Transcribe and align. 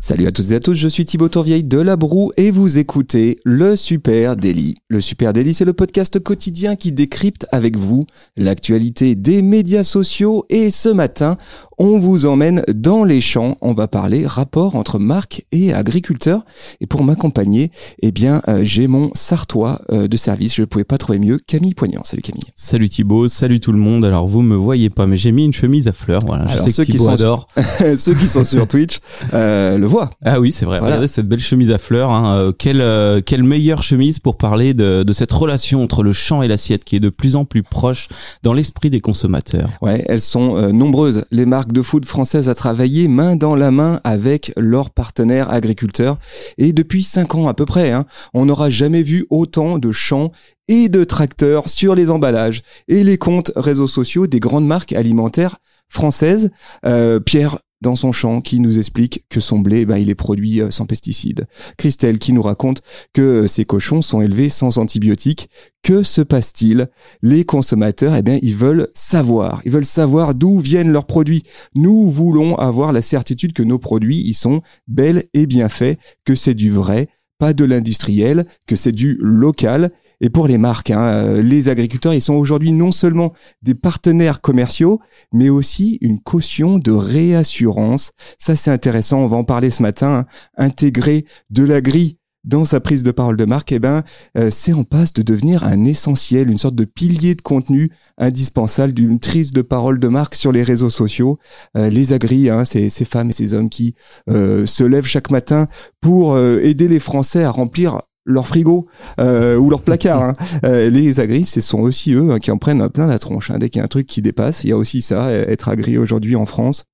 Salut 0.00 0.28
à 0.28 0.30
toutes 0.30 0.52
et 0.52 0.54
à 0.54 0.60
tous, 0.60 0.74
je 0.74 0.86
suis 0.86 1.04
Thibaut 1.04 1.28
Tourvieille 1.28 1.64
de 1.64 1.78
La 1.78 1.96
Broue 1.96 2.30
et 2.36 2.52
vous 2.52 2.78
écoutez 2.78 3.40
le 3.44 3.74
Super 3.74 4.36
Daily. 4.36 4.76
Le 4.86 5.00
Super 5.00 5.32
Daily, 5.32 5.52
c'est 5.52 5.64
le 5.64 5.72
podcast 5.72 6.20
quotidien 6.20 6.76
qui 6.76 6.92
décrypte 6.92 7.46
avec 7.50 7.76
vous 7.76 8.06
l'actualité 8.36 9.16
des 9.16 9.42
médias 9.42 9.82
sociaux 9.82 10.46
et 10.50 10.70
ce 10.70 10.88
matin, 10.88 11.36
on 11.78 11.98
vous 11.98 12.26
emmène 12.26 12.62
dans 12.72 13.02
les 13.02 13.20
champs. 13.20 13.56
On 13.60 13.72
va 13.72 13.88
parler 13.88 14.24
rapport 14.24 14.76
entre 14.76 14.98
marques 14.98 15.44
et 15.50 15.72
agriculteurs. 15.72 16.44
Et 16.80 16.86
pour 16.86 17.02
m'accompagner, 17.02 17.70
eh 18.02 18.12
bien, 18.12 18.42
euh, 18.48 18.60
j'ai 18.64 18.86
mon 18.86 19.10
Sartois 19.14 19.80
euh, 19.90 20.08
de 20.08 20.16
service. 20.16 20.54
Je 20.54 20.62
ne 20.62 20.66
pouvais 20.66 20.84
pas 20.84 20.98
trouver 20.98 21.18
mieux. 21.18 21.38
Camille 21.38 21.74
Poignant. 21.74 22.02
Salut 22.04 22.22
Camille. 22.22 22.42
Salut 22.56 22.88
Thibaut. 22.88 23.28
Salut 23.28 23.60
tout 23.60 23.72
le 23.72 23.78
monde. 23.78 24.04
Alors 24.04 24.28
vous 24.28 24.42
me 24.42 24.56
voyez 24.56 24.90
pas, 24.90 25.06
mais 25.06 25.16
j'ai 25.16 25.32
mis 25.32 25.44
une 25.44 25.52
chemise 25.52 25.88
à 25.88 25.92
fleurs. 25.92 26.22
Voilà. 26.26 26.46
Je 26.46 26.58
sais 26.58 26.72
ceux 26.72 26.84
que 26.84 26.92
qui 26.92 26.98
sont 26.98 27.10
adore. 27.10 27.48
Ceux 27.96 28.14
qui 28.14 28.26
sont 28.26 28.44
sur 28.44 28.66
Twitch 28.68 28.98
euh, 29.32 29.78
le 29.78 29.87
Ah 30.24 30.40
oui, 30.40 30.52
c'est 30.52 30.64
vrai. 30.64 30.78
Voilà. 30.78 30.96
Regardez 30.96 31.08
cette 31.08 31.28
belle 31.28 31.40
chemise 31.40 31.70
à 31.70 31.78
fleurs. 31.78 32.10
Hein. 32.10 32.36
Euh, 32.36 32.52
quelle, 32.52 32.80
euh, 32.80 33.20
quelle 33.20 33.42
meilleure 33.42 33.82
chemise 33.82 34.18
pour 34.18 34.36
parler 34.36 34.74
de, 34.74 35.02
de 35.02 35.12
cette 35.12 35.32
relation 35.32 35.82
entre 35.82 36.02
le 36.02 36.12
champ 36.12 36.42
et 36.42 36.48
l'assiette 36.48 36.84
qui 36.84 36.96
est 36.96 37.00
de 37.00 37.08
plus 37.08 37.36
en 37.36 37.44
plus 37.44 37.62
proche 37.62 38.08
dans 38.42 38.52
l'esprit 38.52 38.90
des 38.90 39.00
consommateurs. 39.00 39.70
Ouais, 39.82 40.04
elles 40.08 40.20
sont 40.20 40.56
euh, 40.56 40.72
nombreuses. 40.72 41.24
Les 41.30 41.46
marques 41.46 41.72
de 41.72 41.82
food 41.82 42.04
françaises 42.04 42.48
à 42.48 42.54
travailler 42.54 43.08
main 43.08 43.36
dans 43.36 43.56
la 43.56 43.70
main 43.70 44.00
avec 44.04 44.52
leurs 44.56 44.90
partenaires 44.90 45.50
agriculteurs. 45.50 46.18
Et 46.58 46.72
depuis 46.72 47.02
cinq 47.02 47.34
ans 47.34 47.48
à 47.48 47.54
peu 47.54 47.66
près, 47.66 47.92
hein, 47.92 48.04
on 48.34 48.46
n'aura 48.46 48.70
jamais 48.70 49.02
vu 49.02 49.26
autant 49.30 49.78
de 49.78 49.92
champs 49.92 50.32
et 50.68 50.88
de 50.88 51.04
tracteurs 51.04 51.68
sur 51.68 51.94
les 51.94 52.10
emballages 52.10 52.62
et 52.88 53.02
les 53.02 53.18
comptes 53.18 53.52
réseaux 53.56 53.88
sociaux 53.88 54.26
des 54.26 54.40
grandes 54.40 54.66
marques 54.66 54.92
alimentaires 54.92 55.56
françaises. 55.88 56.50
Euh, 56.86 57.20
Pierre 57.20 57.58
dans 57.80 57.96
son 57.96 58.12
champ 58.12 58.40
qui 58.40 58.60
nous 58.60 58.78
explique 58.78 59.24
que 59.28 59.40
son 59.40 59.60
blé, 59.60 59.86
ben, 59.86 59.98
il 59.98 60.10
est 60.10 60.14
produit 60.14 60.60
euh, 60.60 60.70
sans 60.70 60.86
pesticides. 60.86 61.46
Christelle 61.76 62.18
qui 62.18 62.32
nous 62.32 62.42
raconte 62.42 62.82
que 63.12 63.22
euh, 63.22 63.46
ses 63.46 63.64
cochons 63.64 64.02
sont 64.02 64.20
élevés 64.20 64.48
sans 64.48 64.78
antibiotiques. 64.78 65.48
Que 65.82 66.02
se 66.02 66.20
passe-t-il? 66.20 66.88
Les 67.22 67.44
consommateurs, 67.44 68.16
eh 68.16 68.22
bien, 68.22 68.38
ils 68.42 68.56
veulent 68.56 68.88
savoir. 68.94 69.60
Ils 69.64 69.72
veulent 69.72 69.84
savoir 69.84 70.34
d'où 70.34 70.58
viennent 70.58 70.90
leurs 70.90 71.06
produits. 71.06 71.44
Nous 71.74 72.10
voulons 72.10 72.56
avoir 72.56 72.92
la 72.92 73.02
certitude 73.02 73.52
que 73.52 73.62
nos 73.62 73.78
produits, 73.78 74.22
ils 74.26 74.34
sont 74.34 74.60
bels 74.88 75.24
et 75.34 75.46
bien 75.46 75.68
faits, 75.68 75.98
que 76.24 76.34
c'est 76.34 76.54
du 76.54 76.70
vrai, 76.70 77.08
pas 77.38 77.52
de 77.52 77.64
l'industriel, 77.64 78.46
que 78.66 78.76
c'est 78.76 78.92
du 78.92 79.18
local. 79.20 79.92
Et 80.20 80.30
pour 80.30 80.48
les 80.48 80.58
marques, 80.58 80.90
hein, 80.90 81.04
euh, 81.04 81.42
les 81.42 81.68
agriculteurs, 81.68 82.14
ils 82.14 82.22
sont 82.22 82.34
aujourd'hui 82.34 82.72
non 82.72 82.92
seulement 82.92 83.32
des 83.62 83.74
partenaires 83.74 84.40
commerciaux, 84.40 85.00
mais 85.32 85.48
aussi 85.48 85.98
une 86.00 86.20
caution 86.20 86.78
de 86.78 86.90
réassurance. 86.90 88.10
Ça, 88.38 88.56
c'est 88.56 88.70
intéressant. 88.70 89.20
On 89.20 89.28
va 89.28 89.36
en 89.36 89.44
parler 89.44 89.70
ce 89.70 89.82
matin. 89.82 90.14
hein. 90.14 90.24
Intégrer 90.56 91.24
de 91.50 91.62
l'agri 91.64 92.18
dans 92.44 92.64
sa 92.64 92.80
prise 92.80 93.02
de 93.02 93.10
parole 93.10 93.36
de 93.36 93.44
marque, 93.44 93.72
eh 93.72 93.78
ben, 93.78 94.02
euh, 94.38 94.48
c'est 94.50 94.72
en 94.72 94.84
passe 94.84 95.12
de 95.12 95.22
devenir 95.22 95.64
un 95.64 95.84
essentiel, 95.84 96.48
une 96.50 96.56
sorte 96.56 96.76
de 96.76 96.84
pilier 96.84 97.34
de 97.34 97.42
contenu 97.42 97.90
indispensable 98.16 98.94
d'une 98.94 99.18
prise 99.18 99.52
de 99.52 99.60
parole 99.60 99.98
de 99.98 100.08
marque 100.08 100.34
sur 100.34 100.50
les 100.50 100.62
réseaux 100.62 100.88
sociaux. 100.88 101.38
Euh, 101.76 101.90
les 101.90 102.12
agris, 102.12 102.48
hein, 102.48 102.64
ces 102.64 102.88
femmes 103.04 103.30
et 103.30 103.34
ces 103.34 103.54
hommes 103.54 103.68
qui 103.68 103.94
euh, 104.30 104.64
se 104.66 104.84
lèvent 104.84 105.04
chaque 105.04 105.30
matin 105.30 105.66
pour 106.00 106.34
euh, 106.34 106.60
aider 106.62 106.88
les 106.88 107.00
Français 107.00 107.44
à 107.44 107.50
remplir 107.50 108.00
leur 108.28 108.46
frigo 108.46 108.86
euh, 109.18 109.56
ou 109.56 109.70
leur 109.70 109.80
placard. 109.82 110.22
hein. 110.22 110.32
Euh, 110.64 110.90
les 110.90 111.18
agris, 111.18 111.44
ce 111.44 111.60
sont 111.60 111.80
aussi 111.80 112.12
eux 112.12 112.30
hein, 112.30 112.38
qui 112.38 112.50
en 112.50 112.58
prennent 112.58 112.88
plein 112.90 113.06
la 113.06 113.18
tronche. 113.18 113.50
hein. 113.50 113.58
Dès 113.58 113.70
qu'il 113.70 113.78
y 113.78 113.82
a 113.82 113.84
un 113.84 113.88
truc 113.88 114.06
qui 114.06 114.22
dépasse, 114.22 114.62
il 114.64 114.68
y 114.68 114.72
a 114.72 114.76
aussi 114.76 115.02
ça, 115.02 115.26
euh, 115.28 115.46
être 115.48 115.68
agri 115.68 115.98
aujourd'hui 115.98 116.36
en 116.36 116.46
France. 116.46 116.84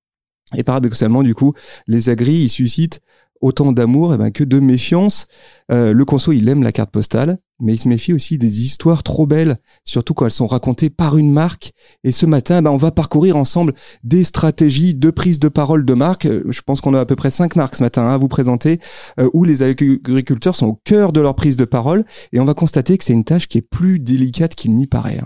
Et 0.57 0.63
paradoxalement, 0.63 1.23
du 1.23 1.35
coup, 1.35 1.53
les 1.87 2.09
agris, 2.09 2.35
ils 2.35 2.49
suscitent 2.49 3.01
autant 3.41 3.73
d'amour 3.73 4.15
eh 4.15 4.19
ben, 4.19 4.31
que 4.31 4.45
de 4.45 4.61
méfiance. 4.61 5.27
Euh, 5.73 5.93
le 5.93 6.05
conso, 6.05 6.33
il 6.33 6.49
aime 6.49 6.63
la 6.63 6.73
carte 6.73 6.91
postale, 6.91 7.39
mais 7.61 7.75
il 7.75 7.79
se 7.79 7.89
méfie 7.89 8.13
aussi 8.13 8.39
des 8.39 8.65
histoires 8.65 9.03
trop 9.03 9.27
belles, 9.27 9.57
surtout 9.85 10.15
quand 10.15 10.27
elles 10.27 10.33
sont 10.33 10.47
racontées 10.47 10.91
par 10.91 11.17
une 11.17 11.33
marque. 11.33 11.73
Et 12.03 12.13
ce 12.13 12.27
matin, 12.27 12.63
ben, 12.63 12.71
on 12.71 12.77
va 12.77 12.91
parcourir 12.91 13.37
ensemble 13.37 13.75
des 14.03 14.25
stratégies 14.25 14.95
de 14.95 15.11
prise 15.11 15.39
de 15.39 15.49
parole 15.49 15.85
de 15.85 15.95
marque. 15.95 16.27
Euh, 16.27 16.45
Je 16.49 16.61
pense 16.63 16.81
qu'on 16.81 16.95
a 16.95 17.01
à 17.01 17.07
peu 17.07 17.17
près 17.17 17.31
cinq 17.31 17.57
marques 17.57 17.77
ce 17.77 17.83
matin 17.83 18.03
hein, 18.03 18.15
à 18.15 18.19
vous 18.19 18.29
présenter, 18.29 18.81
euh, 19.21 19.29
où 19.33 19.45
les 19.45 19.63
agriculteurs 19.63 20.55
sont 20.55 20.67
au 20.67 20.81
cœur 20.85 21.13
de 21.13 21.21
leur 21.21 21.35
prise 21.35 21.57
de 21.57 21.65
parole. 21.65 22.05
Et 22.33 22.41
on 22.41 22.45
va 22.45 22.55
constater 22.55 22.99
que 22.99 23.05
c'est 23.05 23.13
une 23.13 23.25
tâche 23.25 23.49
qui 23.49 23.59
est 23.59 23.69
plus 23.69 23.99
délicate 23.99 24.55
qu'il 24.55 24.75
n'y 24.75 24.87
paraît. 24.87 25.21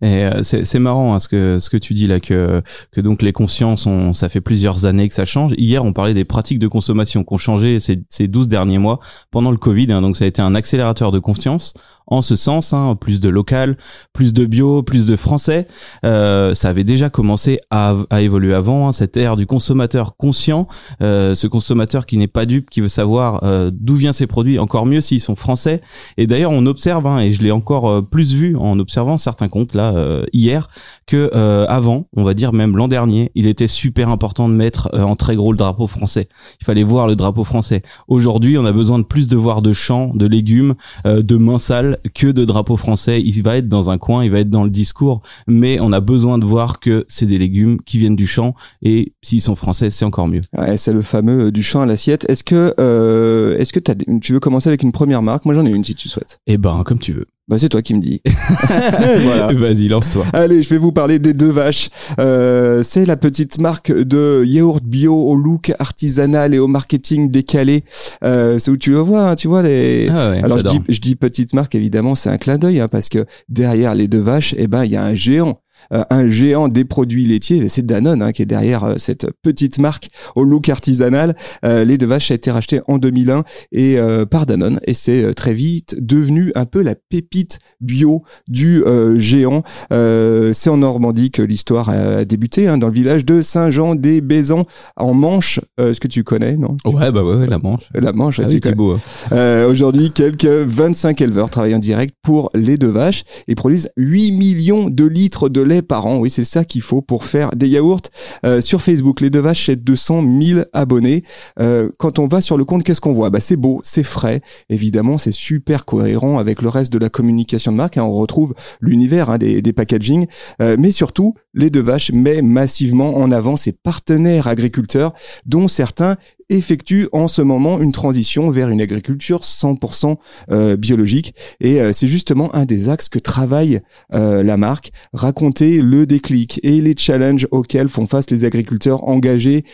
Et 0.00 0.24
euh, 0.24 0.42
c'est 0.42 0.64
c'est 0.64 0.78
marrant 0.78 1.14
hein, 1.14 1.18
ce 1.18 1.28
que 1.28 1.58
ce 1.58 1.70
que 1.70 1.76
tu 1.76 1.92
dis 1.92 2.06
là 2.06 2.20
que 2.20 2.62
que 2.92 3.00
donc 3.00 3.20
les 3.20 3.32
consciences 3.32 3.86
ont 3.86 4.14
ça 4.14 4.28
fait 4.28 4.40
plusieurs 4.40 4.86
années 4.86 5.08
que 5.08 5.14
ça 5.14 5.24
change. 5.24 5.52
Hier 5.58 5.84
on 5.84 5.92
parlait 5.92 6.14
des 6.14 6.24
pratiques 6.24 6.60
de 6.60 6.68
consommation 6.68 7.24
qui 7.24 7.32
ont 7.32 7.38
changé 7.38 7.80
ces 7.80 8.04
ces 8.08 8.28
12 8.28 8.48
derniers 8.48 8.78
mois 8.78 9.00
pendant 9.30 9.50
le 9.50 9.56
Covid 9.56 9.90
hein, 9.92 10.00
donc 10.00 10.16
ça 10.16 10.24
a 10.24 10.28
été 10.28 10.40
un 10.40 10.54
accélérateur 10.54 11.10
de 11.10 11.18
conscience 11.18 11.74
en 12.08 12.22
ce 12.22 12.36
sens 12.36 12.72
hein, 12.72 12.96
plus 13.00 13.20
de 13.20 13.28
local, 13.28 13.76
plus 14.12 14.32
de 14.32 14.44
bio, 14.44 14.82
plus 14.82 15.06
de 15.06 15.16
français. 15.16 15.68
Euh, 16.04 16.54
ça 16.54 16.70
avait 16.70 16.84
déjà 16.84 17.10
commencé 17.10 17.60
à, 17.70 17.94
à 18.10 18.22
évoluer 18.22 18.54
avant 18.54 18.88
hein, 18.88 18.92
cette 18.92 19.16
ère 19.16 19.36
du 19.36 19.46
consommateur 19.46 20.16
conscient, 20.16 20.66
euh, 21.02 21.34
ce 21.34 21.46
consommateur 21.46 22.06
qui 22.06 22.18
n'est 22.18 22.26
pas 22.26 22.46
dupe, 22.46 22.70
qui 22.70 22.80
veut 22.80 22.88
savoir 22.88 23.44
euh, 23.44 23.70
d'où 23.72 23.94
viennent 23.94 24.12
ses 24.12 24.26
produits, 24.26 24.58
encore 24.58 24.86
mieux 24.86 25.00
s'ils 25.00 25.20
sont 25.20 25.36
français. 25.36 25.80
Et 26.16 26.26
d'ailleurs 26.26 26.52
on 26.52 26.66
observe 26.66 27.06
hein, 27.06 27.20
et 27.20 27.32
je 27.32 27.42
l'ai 27.42 27.50
encore 27.50 27.88
euh, 27.88 28.02
plus 28.02 28.34
vu 28.34 28.56
en 28.56 28.78
observant 28.78 29.16
certains 29.16 29.48
comptes 29.48 29.74
là 29.74 29.94
euh, 29.94 30.24
hier 30.32 30.68
que 31.06 31.30
euh, 31.34 31.66
avant, 31.68 32.06
on 32.16 32.24
va 32.24 32.34
dire 32.34 32.52
même 32.52 32.76
l'an 32.76 32.88
dernier, 32.88 33.30
il 33.34 33.46
était 33.46 33.68
super 33.68 34.08
important 34.08 34.48
de 34.48 34.54
mettre 34.54 34.90
en 34.94 35.16
très 35.16 35.36
gros 35.36 35.52
le 35.52 35.58
drapeau 35.58 35.86
français. 35.86 36.28
Il 36.60 36.64
fallait 36.64 36.82
voir 36.82 37.06
le 37.06 37.16
drapeau 37.16 37.44
français. 37.44 37.82
Aujourd'hui, 38.08 38.58
on 38.58 38.64
a 38.64 38.72
besoin 38.72 38.98
de 38.98 39.04
plus 39.04 39.28
de 39.28 39.36
voir 39.36 39.62
de 39.62 39.72
champs, 39.72 40.12
de 40.14 40.26
légumes, 40.26 40.74
de 41.04 41.36
mains 41.36 41.58
sales 41.58 41.97
que 42.14 42.28
de 42.28 42.44
drapeau 42.44 42.76
français. 42.76 43.22
Il 43.22 43.42
va 43.42 43.56
être 43.56 43.68
dans 43.68 43.90
un 43.90 43.98
coin, 43.98 44.24
il 44.24 44.30
va 44.30 44.40
être 44.40 44.50
dans 44.50 44.64
le 44.64 44.70
discours, 44.70 45.22
mais 45.46 45.78
on 45.80 45.92
a 45.92 46.00
besoin 46.00 46.38
de 46.38 46.44
voir 46.44 46.80
que 46.80 47.04
c'est 47.08 47.26
des 47.26 47.38
légumes 47.38 47.78
qui 47.82 47.98
viennent 47.98 48.16
du 48.16 48.26
champ 48.26 48.54
et 48.82 49.12
s'ils 49.22 49.42
sont 49.42 49.56
français, 49.56 49.90
c'est 49.90 50.04
encore 50.04 50.28
mieux. 50.28 50.42
Ouais, 50.56 50.76
c'est 50.76 50.92
le 50.92 51.02
fameux 51.02 51.46
euh, 51.46 51.50
du 51.50 51.62
champ 51.62 51.80
à 51.80 51.86
l'assiette. 51.86 52.28
Est-ce 52.28 52.44
que, 52.44 52.74
euh, 52.80 53.56
est-ce 53.58 53.72
que 53.72 53.80
tu 54.20 54.32
veux 54.32 54.40
commencer 54.40 54.68
avec 54.68 54.82
une 54.82 54.92
première 54.92 55.22
marque? 55.22 55.44
Moi, 55.44 55.54
j'en 55.54 55.64
ai 55.64 55.70
une 55.70 55.84
si 55.84 55.94
tu 55.94 56.08
souhaites. 56.08 56.40
Eh 56.46 56.58
ben, 56.58 56.82
comme 56.84 56.98
tu 56.98 57.12
veux. 57.12 57.26
Bah, 57.48 57.58
c'est 57.58 57.70
toi 57.70 57.80
qui 57.80 57.94
me 57.94 58.00
dis. 58.00 58.20
voilà. 59.22 59.50
Vas-y, 59.54 59.88
lance-toi. 59.88 60.26
Allez, 60.34 60.62
je 60.62 60.68
vais 60.68 60.76
vous 60.76 60.92
parler 60.92 61.18
des 61.18 61.32
deux 61.32 61.48
vaches. 61.48 61.88
Euh, 62.20 62.82
c'est 62.84 63.06
la 63.06 63.16
petite 63.16 63.58
marque 63.58 63.90
de 63.90 64.44
yaourt 64.44 64.84
bio 64.84 65.14
au 65.14 65.34
look 65.34 65.72
artisanal 65.78 66.52
et 66.52 66.58
au 66.58 66.66
marketing 66.66 67.30
décalé. 67.30 67.84
Euh, 68.22 68.58
c'est 68.58 68.70
où 68.70 68.76
tu 68.76 68.90
le 68.90 68.98
vois, 68.98 69.30
hein, 69.30 69.34
tu 69.34 69.48
vois 69.48 69.62
les. 69.62 70.08
Ah 70.10 70.30
ouais, 70.30 70.42
Alors 70.42 70.58
je 70.58 70.64
dis, 70.64 70.80
je 70.90 71.00
dis 71.00 71.16
petite 71.16 71.54
marque 71.54 71.74
évidemment, 71.74 72.14
c'est 72.14 72.28
un 72.28 72.36
clin 72.36 72.58
d'œil 72.58 72.80
hein, 72.80 72.88
parce 72.88 73.08
que 73.08 73.24
derrière 73.48 73.94
les 73.94 74.08
deux 74.08 74.20
vaches, 74.20 74.54
eh 74.58 74.66
ben 74.66 74.84
il 74.84 74.92
y 74.92 74.96
a 74.96 75.04
un 75.04 75.14
géant. 75.14 75.58
Euh, 75.92 76.02
un 76.10 76.28
géant 76.28 76.68
des 76.68 76.84
produits 76.84 77.26
laitiers, 77.26 77.68
c'est 77.68 77.84
Danone 77.86 78.22
hein, 78.22 78.32
qui 78.32 78.42
est 78.42 78.46
derrière 78.46 78.84
euh, 78.84 78.94
cette 78.96 79.26
petite 79.42 79.78
marque 79.78 80.08
au 80.36 80.44
look 80.44 80.68
artisanal. 80.68 81.34
Euh, 81.64 81.84
les 81.84 81.98
deux 81.98 82.06
vaches 82.06 82.30
a 82.30 82.34
été 82.34 82.50
racheté 82.50 82.80
en 82.88 82.98
2001 82.98 83.44
et 83.72 83.98
euh, 83.98 84.26
par 84.26 84.46
Danone 84.46 84.80
et 84.86 84.94
c'est 84.94 85.34
très 85.34 85.54
vite 85.54 85.96
devenu 85.98 86.52
un 86.54 86.64
peu 86.64 86.82
la 86.82 86.94
pépite 86.94 87.58
bio 87.80 88.22
du 88.48 88.82
euh, 88.84 89.18
géant. 89.18 89.62
C'est 89.90 90.70
en 90.70 90.76
Normandie 90.78 91.30
que 91.30 91.42
l'histoire 91.42 91.88
a 91.88 92.24
débuté, 92.24 92.68
hein, 92.68 92.78
dans 92.78 92.88
le 92.88 92.94
village 92.94 93.24
de 93.24 93.42
Saint-Jean-des-Baisans 93.42 94.66
en 94.96 95.14
Manche. 95.14 95.60
Est-ce 95.78 96.00
que 96.00 96.08
tu 96.08 96.24
connais, 96.24 96.56
non? 96.56 96.76
Ouais, 96.84 97.10
bah 97.12 97.22
ouais, 97.22 97.34
ouais, 97.36 97.46
la 97.46 97.58
manche. 97.58 97.88
La 97.94 98.12
Manche, 98.12 98.40
Ah 98.40 98.46
oui, 98.48 98.60
connais. 98.60 98.72
Thibaut. 98.72 98.98
Euh, 99.32 99.70
Aujourd'hui, 99.70 100.10
quelques 100.10 100.46
25 100.46 101.20
éleveurs 101.20 101.50
travaillent 101.50 101.74
en 101.74 101.78
direct 101.80 102.14
pour 102.22 102.50
les 102.54 102.76
deux 102.76 102.88
vaches 102.90 103.24
et 103.48 103.54
produisent 103.54 103.90
8 103.96 104.32
millions 104.32 104.88
de 104.90 105.04
litres 105.04 105.48
de 105.48 105.60
par 105.82 106.06
an. 106.06 106.18
Oui, 106.18 106.30
c'est 106.30 106.44
ça 106.44 106.64
qu'il 106.64 106.82
faut 106.82 107.02
pour 107.02 107.24
faire 107.24 107.50
des 107.54 107.68
yaourts. 107.68 108.00
Euh, 108.44 108.60
sur 108.60 108.82
Facebook, 108.82 109.20
les 109.20 109.30
deux 109.30 109.40
vaches, 109.40 109.66
c'est 109.66 109.76
200 109.76 110.22
000 110.42 110.60
abonnés. 110.72 111.24
Euh, 111.60 111.88
quand 111.98 112.18
on 112.18 112.26
va 112.26 112.40
sur 112.40 112.56
le 112.56 112.64
compte, 112.64 112.82
qu'est-ce 112.84 113.00
qu'on 113.00 113.12
voit? 113.12 113.30
Bah, 113.30 113.40
C'est 113.40 113.56
beau, 113.56 113.80
c'est 113.82 114.02
frais. 114.02 114.40
Évidemment, 114.70 115.18
c'est 115.18 115.32
super 115.32 115.84
cohérent 115.84 116.38
avec 116.38 116.62
le 116.62 116.68
reste 116.68 116.92
de 116.92 116.98
la 116.98 117.08
communication 117.08 117.72
de 117.72 117.76
marque. 117.76 117.96
hein. 117.98 118.04
On 118.04 118.12
retrouve 118.12 118.54
l'univers 118.80 119.30
hein, 119.30 119.38
des, 119.38 119.62
des 119.62 119.72
packaging. 119.72 120.26
Euh, 120.62 120.76
mais 120.78 120.90
surtout, 120.90 121.34
les 121.54 121.70
deux 121.70 121.82
vaches 121.82 122.10
met 122.12 122.42
massivement 122.42 123.16
en 123.16 123.30
avant 123.30 123.56
ses 123.56 123.72
partenaires 123.72 124.46
agriculteurs, 124.46 125.12
dont 125.46 125.68
certains 125.68 126.16
effectue 126.50 127.08
en 127.12 127.28
ce 127.28 127.42
moment 127.42 127.80
une 127.80 127.92
transition 127.92 128.50
vers 128.50 128.68
une 128.70 128.80
agriculture 128.80 129.42
100% 129.42 130.16
euh, 130.50 130.76
biologique. 130.76 131.34
Et 131.60 131.80
euh, 131.80 131.92
c'est 131.92 132.08
justement 132.08 132.54
un 132.54 132.64
des 132.64 132.88
axes 132.88 133.08
que 133.08 133.18
travaille 133.18 133.80
euh, 134.14 134.42
la 134.42 134.56
marque, 134.56 134.90
raconter 135.12 135.82
le 135.82 136.06
déclic 136.06 136.60
et 136.62 136.80
les 136.80 136.94
challenges 136.96 137.46
auxquels 137.50 137.88
font 137.88 138.06
face 138.06 138.30
les 138.30 138.44
agriculteurs 138.44 139.06
engagés, 139.08 139.64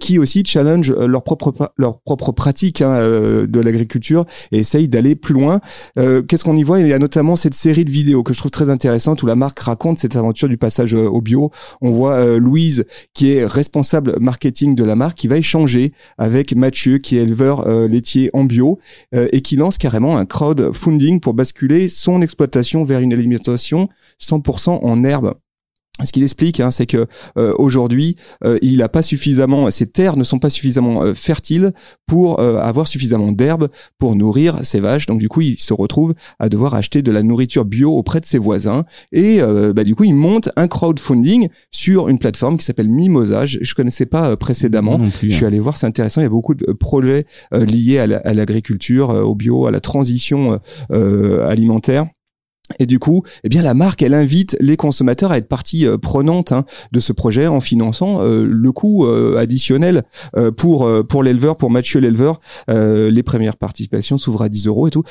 qui 0.00 0.18
aussi 0.18 0.42
challenge 0.44 0.92
leur 0.92 1.22
propre 1.22 1.52
leur 1.76 2.00
propre 2.00 2.32
pratique 2.32 2.82
hein, 2.82 2.98
de 2.98 3.60
l'agriculture 3.60 4.24
et 4.52 4.58
essayent 4.58 4.88
d'aller 4.88 5.14
plus 5.14 5.34
loin. 5.34 5.60
Qu'est-ce 5.96 6.44
qu'on 6.44 6.56
y 6.56 6.62
voit? 6.62 6.80
Il 6.80 6.88
y 6.88 6.92
a 6.92 6.98
notamment 6.98 7.36
cette 7.36 7.54
série 7.54 7.84
de 7.84 7.90
vidéos 7.90 8.22
que 8.22 8.34
je 8.34 8.38
trouve 8.38 8.50
très 8.50 8.70
intéressante 8.70 9.22
où 9.22 9.26
la 9.26 9.36
marque 9.36 9.58
raconte 9.60 9.98
cette 9.98 10.16
aventure 10.16 10.48
du 10.48 10.56
passage 10.56 10.94
au 10.94 11.20
bio. 11.20 11.50
On 11.80 11.92
voit 11.92 12.38
Louise 12.38 12.84
qui 13.14 13.32
est 13.32 13.46
responsable 13.46 14.16
marketing 14.20 14.74
de 14.74 14.84
la 14.84 14.96
marque 14.96 15.16
qui 15.16 15.28
va 15.28 15.36
échanger 15.36 15.92
avec 16.18 16.54
Mathieu 16.54 16.98
qui 16.98 17.16
est 17.16 17.22
éleveur 17.22 17.68
laitier 17.88 18.30
en 18.32 18.44
bio 18.44 18.78
et 19.12 19.40
qui 19.40 19.56
lance 19.56 19.78
carrément 19.78 20.16
un 20.16 20.26
crowdfunding 20.26 21.20
pour 21.20 21.34
basculer 21.34 21.88
son 21.88 22.22
exploitation 22.22 22.84
vers 22.84 23.00
une 23.00 23.12
alimentation 23.12 23.88
100% 24.20 24.70
en 24.82 25.04
herbe 25.04 25.34
ce 26.04 26.12
qu'il 26.12 26.22
explique, 26.22 26.60
hein, 26.60 26.70
c'est 26.70 26.86
que 26.86 27.06
euh, 27.38 27.54
aujourd'hui, 27.58 28.16
euh, 28.44 28.58
il 28.62 28.82
a 28.82 28.88
pas 28.88 29.02
suffisamment, 29.02 29.70
ses 29.70 29.86
terres 29.86 30.16
ne 30.16 30.24
sont 30.24 30.38
pas 30.38 30.50
suffisamment 30.50 31.02
euh, 31.02 31.14
fertiles 31.14 31.72
pour 32.06 32.40
avoir 32.40 32.88
suffisamment 32.88 33.32
d'herbe 33.32 33.68
pour 33.98 34.16
nourrir 34.16 34.64
ses 34.64 34.80
vaches. 34.80 35.06
Donc 35.06 35.18
du 35.18 35.28
coup, 35.28 35.42
il 35.42 35.58
se 35.58 35.74
retrouve 35.74 36.14
à 36.38 36.48
devoir 36.48 36.74
acheter 36.74 37.02
de 37.02 37.12
la 37.12 37.22
nourriture 37.22 37.66
bio 37.66 37.94
auprès 37.94 38.20
de 38.20 38.24
ses 38.24 38.38
voisins. 38.38 38.84
Et 39.12 39.40
bah, 39.74 39.84
du 39.84 39.94
coup, 39.94 40.04
il 40.04 40.14
monte 40.14 40.48
un 40.56 40.68
crowdfunding 40.68 41.48
sur 41.70 42.08
une 42.08 42.18
plateforme 42.18 42.56
qui 42.56 42.64
s'appelle 42.64 42.88
Mimosa. 42.88 43.44
Je, 43.44 43.58
je 43.60 43.74
connaissais 43.74 44.06
pas 44.06 44.36
précédemment. 44.38 45.04
je 45.04 45.28
suis 45.28 45.44
hein. 45.44 45.48
allé 45.48 45.58
voir, 45.58 45.76
c'est 45.76 45.86
intéressant. 45.86 46.22
Il 46.22 46.24
y 46.24 46.28
a 46.28 46.30
beaucoup 46.30 46.54
de 46.54 46.72
projets 46.72 47.26
liés 47.52 47.98
à 47.98 48.06
l'agriculture, 48.34 49.10
au 49.10 49.34
bio, 49.34 49.66
à 49.66 49.70
la 49.70 49.80
transition 49.80 50.58
alimentaire. 50.90 52.06
Et 52.78 52.86
du 52.86 52.98
coup, 52.98 53.22
eh 53.44 53.48
bien 53.48 53.62
la 53.62 53.74
marque, 53.74 54.02
elle 54.02 54.14
invite 54.14 54.56
les 54.60 54.76
consommateurs 54.76 55.32
à 55.32 55.38
être 55.38 55.48
partie 55.48 55.86
euh, 55.86 55.98
prenante 55.98 56.52
hein, 56.52 56.64
de 56.92 57.00
ce 57.00 57.12
projet 57.12 57.46
en 57.46 57.60
finançant 57.60 58.22
euh, 58.22 58.44
le 58.44 58.72
coût 58.72 59.06
euh, 59.06 59.38
additionnel 59.38 60.04
pour 60.56 60.88
pour 61.08 61.22
l'éleveur, 61.22 61.56
pour 61.56 61.70
Mathieu 61.70 62.00
l'éleveur. 62.00 62.40
les 62.68 63.22
premières 63.22 63.56
participations 63.56 64.18
s'ouvrent 64.18 64.42
à 64.42 64.48
10 64.48 64.66
euros 64.66 64.88
et 64.88 64.90
tout 64.90 65.02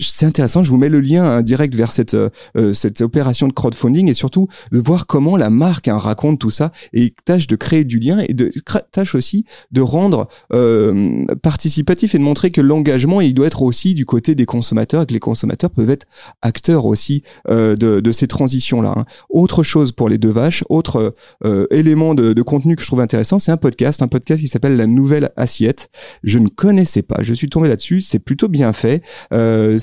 c'est 0.00 0.26
intéressant. 0.26 0.62
Je 0.62 0.70
vous 0.70 0.76
mets 0.76 0.88
le 0.88 1.00
lien 1.00 1.24
hein, 1.24 1.42
direct 1.42 1.74
vers 1.74 1.90
cette 1.90 2.14
euh, 2.14 2.30
cette 2.72 3.00
opération 3.00 3.48
de 3.48 3.52
crowdfunding 3.52 4.08
et 4.08 4.14
surtout 4.14 4.48
de 4.70 4.78
voir 4.78 5.06
comment 5.06 5.36
la 5.36 5.50
marque 5.50 5.88
hein, 5.88 5.98
raconte 5.98 6.38
tout 6.38 6.50
ça 6.50 6.72
et 6.92 7.12
tâche 7.24 7.46
de 7.46 7.56
créer 7.56 7.84
du 7.84 7.98
lien 7.98 8.22
et 8.28 8.32
de 8.32 8.50
tâche 8.92 9.14
aussi 9.14 9.44
de 9.72 9.80
rendre 9.80 10.28
euh, 10.52 11.24
participatif 11.42 12.14
et 12.14 12.18
de 12.18 12.22
montrer 12.22 12.50
que 12.50 12.60
l'engagement 12.60 13.20
il 13.20 13.34
doit 13.34 13.46
être 13.46 13.62
aussi 13.62 13.94
du 13.94 14.06
côté 14.06 14.34
des 14.34 14.46
consommateurs 14.46 15.02
et 15.02 15.06
que 15.06 15.12
les 15.12 15.20
consommateurs 15.20 15.70
peuvent 15.70 15.90
être 15.90 16.06
acteurs 16.42 16.86
aussi 16.86 17.22
euh, 17.48 17.74
de, 17.74 18.00
de 18.00 18.12
ces 18.12 18.28
transitions 18.28 18.80
là. 18.80 18.94
Hein. 18.96 19.04
Autre 19.30 19.62
chose 19.64 19.92
pour 19.92 20.08
les 20.08 20.18
deux 20.18 20.30
vaches, 20.30 20.62
autre 20.68 21.14
euh, 21.44 21.66
élément 21.70 22.14
de, 22.14 22.32
de 22.32 22.42
contenu 22.42 22.76
que 22.76 22.82
je 22.82 22.86
trouve 22.86 23.00
intéressant, 23.00 23.38
c'est 23.38 23.52
un 23.52 23.56
podcast, 23.56 24.00
un 24.02 24.08
podcast 24.08 24.40
qui 24.40 24.48
s'appelle 24.48 24.76
La 24.76 24.86
Nouvelle 24.86 25.30
Assiette. 25.36 25.88
Je 26.22 26.38
ne 26.38 26.48
connaissais 26.48 27.02
pas, 27.02 27.16
je 27.20 27.34
suis 27.34 27.48
tombé 27.48 27.68
là-dessus, 27.68 28.00
c'est 28.00 28.20
plutôt 28.20 28.48
bien 28.48 28.72
fait. 28.72 29.02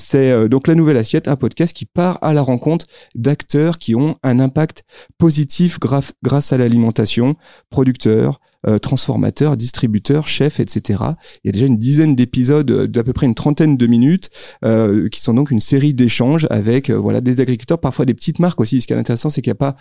Euh, 0.06 0.16
c'est 0.16 0.30
euh, 0.30 0.48
donc 0.48 0.68
la 0.68 0.74
nouvelle 0.74 0.96
assiette, 0.96 1.28
un 1.28 1.36
podcast 1.36 1.76
qui 1.76 1.86
part 1.86 2.18
à 2.22 2.32
la 2.32 2.42
rencontre 2.42 2.86
d'acteurs 3.14 3.78
qui 3.78 3.94
ont 3.94 4.16
un 4.22 4.40
impact 4.40 4.84
positif 5.18 5.78
grâce 5.80 6.52
à 6.52 6.58
l'alimentation, 6.58 7.36
producteurs, 7.70 8.40
euh, 8.68 8.78
transformateurs, 8.78 9.56
distributeurs, 9.56 10.26
chefs, 10.26 10.58
etc. 10.60 11.00
Il 11.44 11.48
y 11.48 11.50
a 11.50 11.52
déjà 11.52 11.66
une 11.66 11.78
dizaine 11.78 12.16
d'épisodes 12.16 12.86
d'à 12.86 13.04
peu 13.04 13.12
près 13.12 13.26
une 13.26 13.34
trentaine 13.34 13.76
de 13.76 13.86
minutes 13.86 14.30
euh, 14.64 15.08
qui 15.08 15.20
sont 15.20 15.34
donc 15.34 15.50
une 15.50 15.60
série 15.60 15.94
d'échanges 15.94 16.46
avec 16.50 16.90
voilà 16.90 17.20
des 17.20 17.40
agriculteurs, 17.40 17.78
parfois 17.78 18.04
des 18.04 18.14
petites 18.14 18.38
marques 18.38 18.60
aussi. 18.60 18.80
Ce 18.80 18.86
qui 18.86 18.92
est 18.92 18.96
intéressant, 18.96 19.30
c'est 19.30 19.42
qu'il 19.42 19.50
n'y 19.50 19.58
a 19.58 19.74
pas 19.74 19.76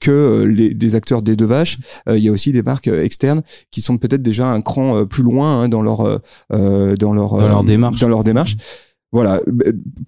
que 0.00 0.44
les, 0.44 0.74
des 0.74 0.94
acteurs 0.94 1.22
des 1.22 1.36
deux 1.36 1.44
vaches. 1.44 1.78
il 2.08 2.18
y 2.18 2.28
a 2.28 2.32
aussi 2.32 2.52
des 2.52 2.62
marques 2.62 2.88
externes 2.88 3.42
qui 3.70 3.80
sont 3.80 3.98
peut-être 3.98 4.22
déjà 4.22 4.48
un 4.48 4.60
cran 4.60 5.06
plus 5.06 5.22
loin 5.22 5.60
hein, 5.60 5.68
dans 5.68 5.82
leur 5.82 6.20
dans 6.50 7.12
leur 7.12 7.38
dans 7.38 7.48
leur 7.48 7.64
démarche. 7.64 8.00
Dans 8.00 8.08
leur 8.08 8.24
démarche. 8.24 8.56
Voilà, 9.14 9.40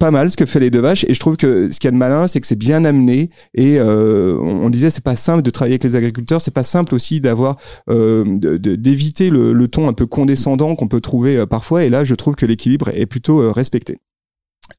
pas 0.01 0.11
mal 0.11 0.29
ce 0.29 0.35
que 0.35 0.45
fait 0.45 0.59
les 0.59 0.69
deux 0.69 0.81
vaches. 0.81 1.05
Et 1.07 1.13
je 1.13 1.19
trouve 1.21 1.37
que 1.37 1.71
ce 1.71 1.79
qu'il 1.79 1.87
y 1.87 1.87
a 1.87 1.91
de 1.91 1.97
malin, 1.97 2.27
c'est 2.27 2.41
que 2.41 2.45
c'est 2.45 2.57
bien 2.57 2.83
amené. 2.83 3.29
Et 3.53 3.79
euh, 3.79 4.37
on 4.37 4.69
disait, 4.69 4.89
c'est 4.89 5.03
pas 5.03 5.15
simple 5.15 5.43
de 5.43 5.49
travailler 5.49 5.75
avec 5.75 5.85
les 5.85 5.95
agriculteurs. 5.95 6.41
C'est 6.41 6.53
pas 6.53 6.63
simple 6.63 6.93
aussi 6.93 7.21
d'avoir 7.21 7.55
euh, 7.89 8.25
d'éviter 8.57 9.29
le, 9.29 9.67
ton 9.69 9.87
un 9.87 9.93
peu 9.93 10.07
condescendant 10.07 10.75
qu'on 10.75 10.89
peut 10.89 10.99
trouver 10.99 11.37
euh, 11.37 11.45
parfois. 11.45 11.85
Et 11.85 11.89
là, 11.89 12.03
je 12.03 12.15
trouve 12.15 12.35
que 12.35 12.45
l'équilibre 12.45 12.89
est 12.89 13.05
plutôt 13.05 13.49
respecté. 13.53 14.01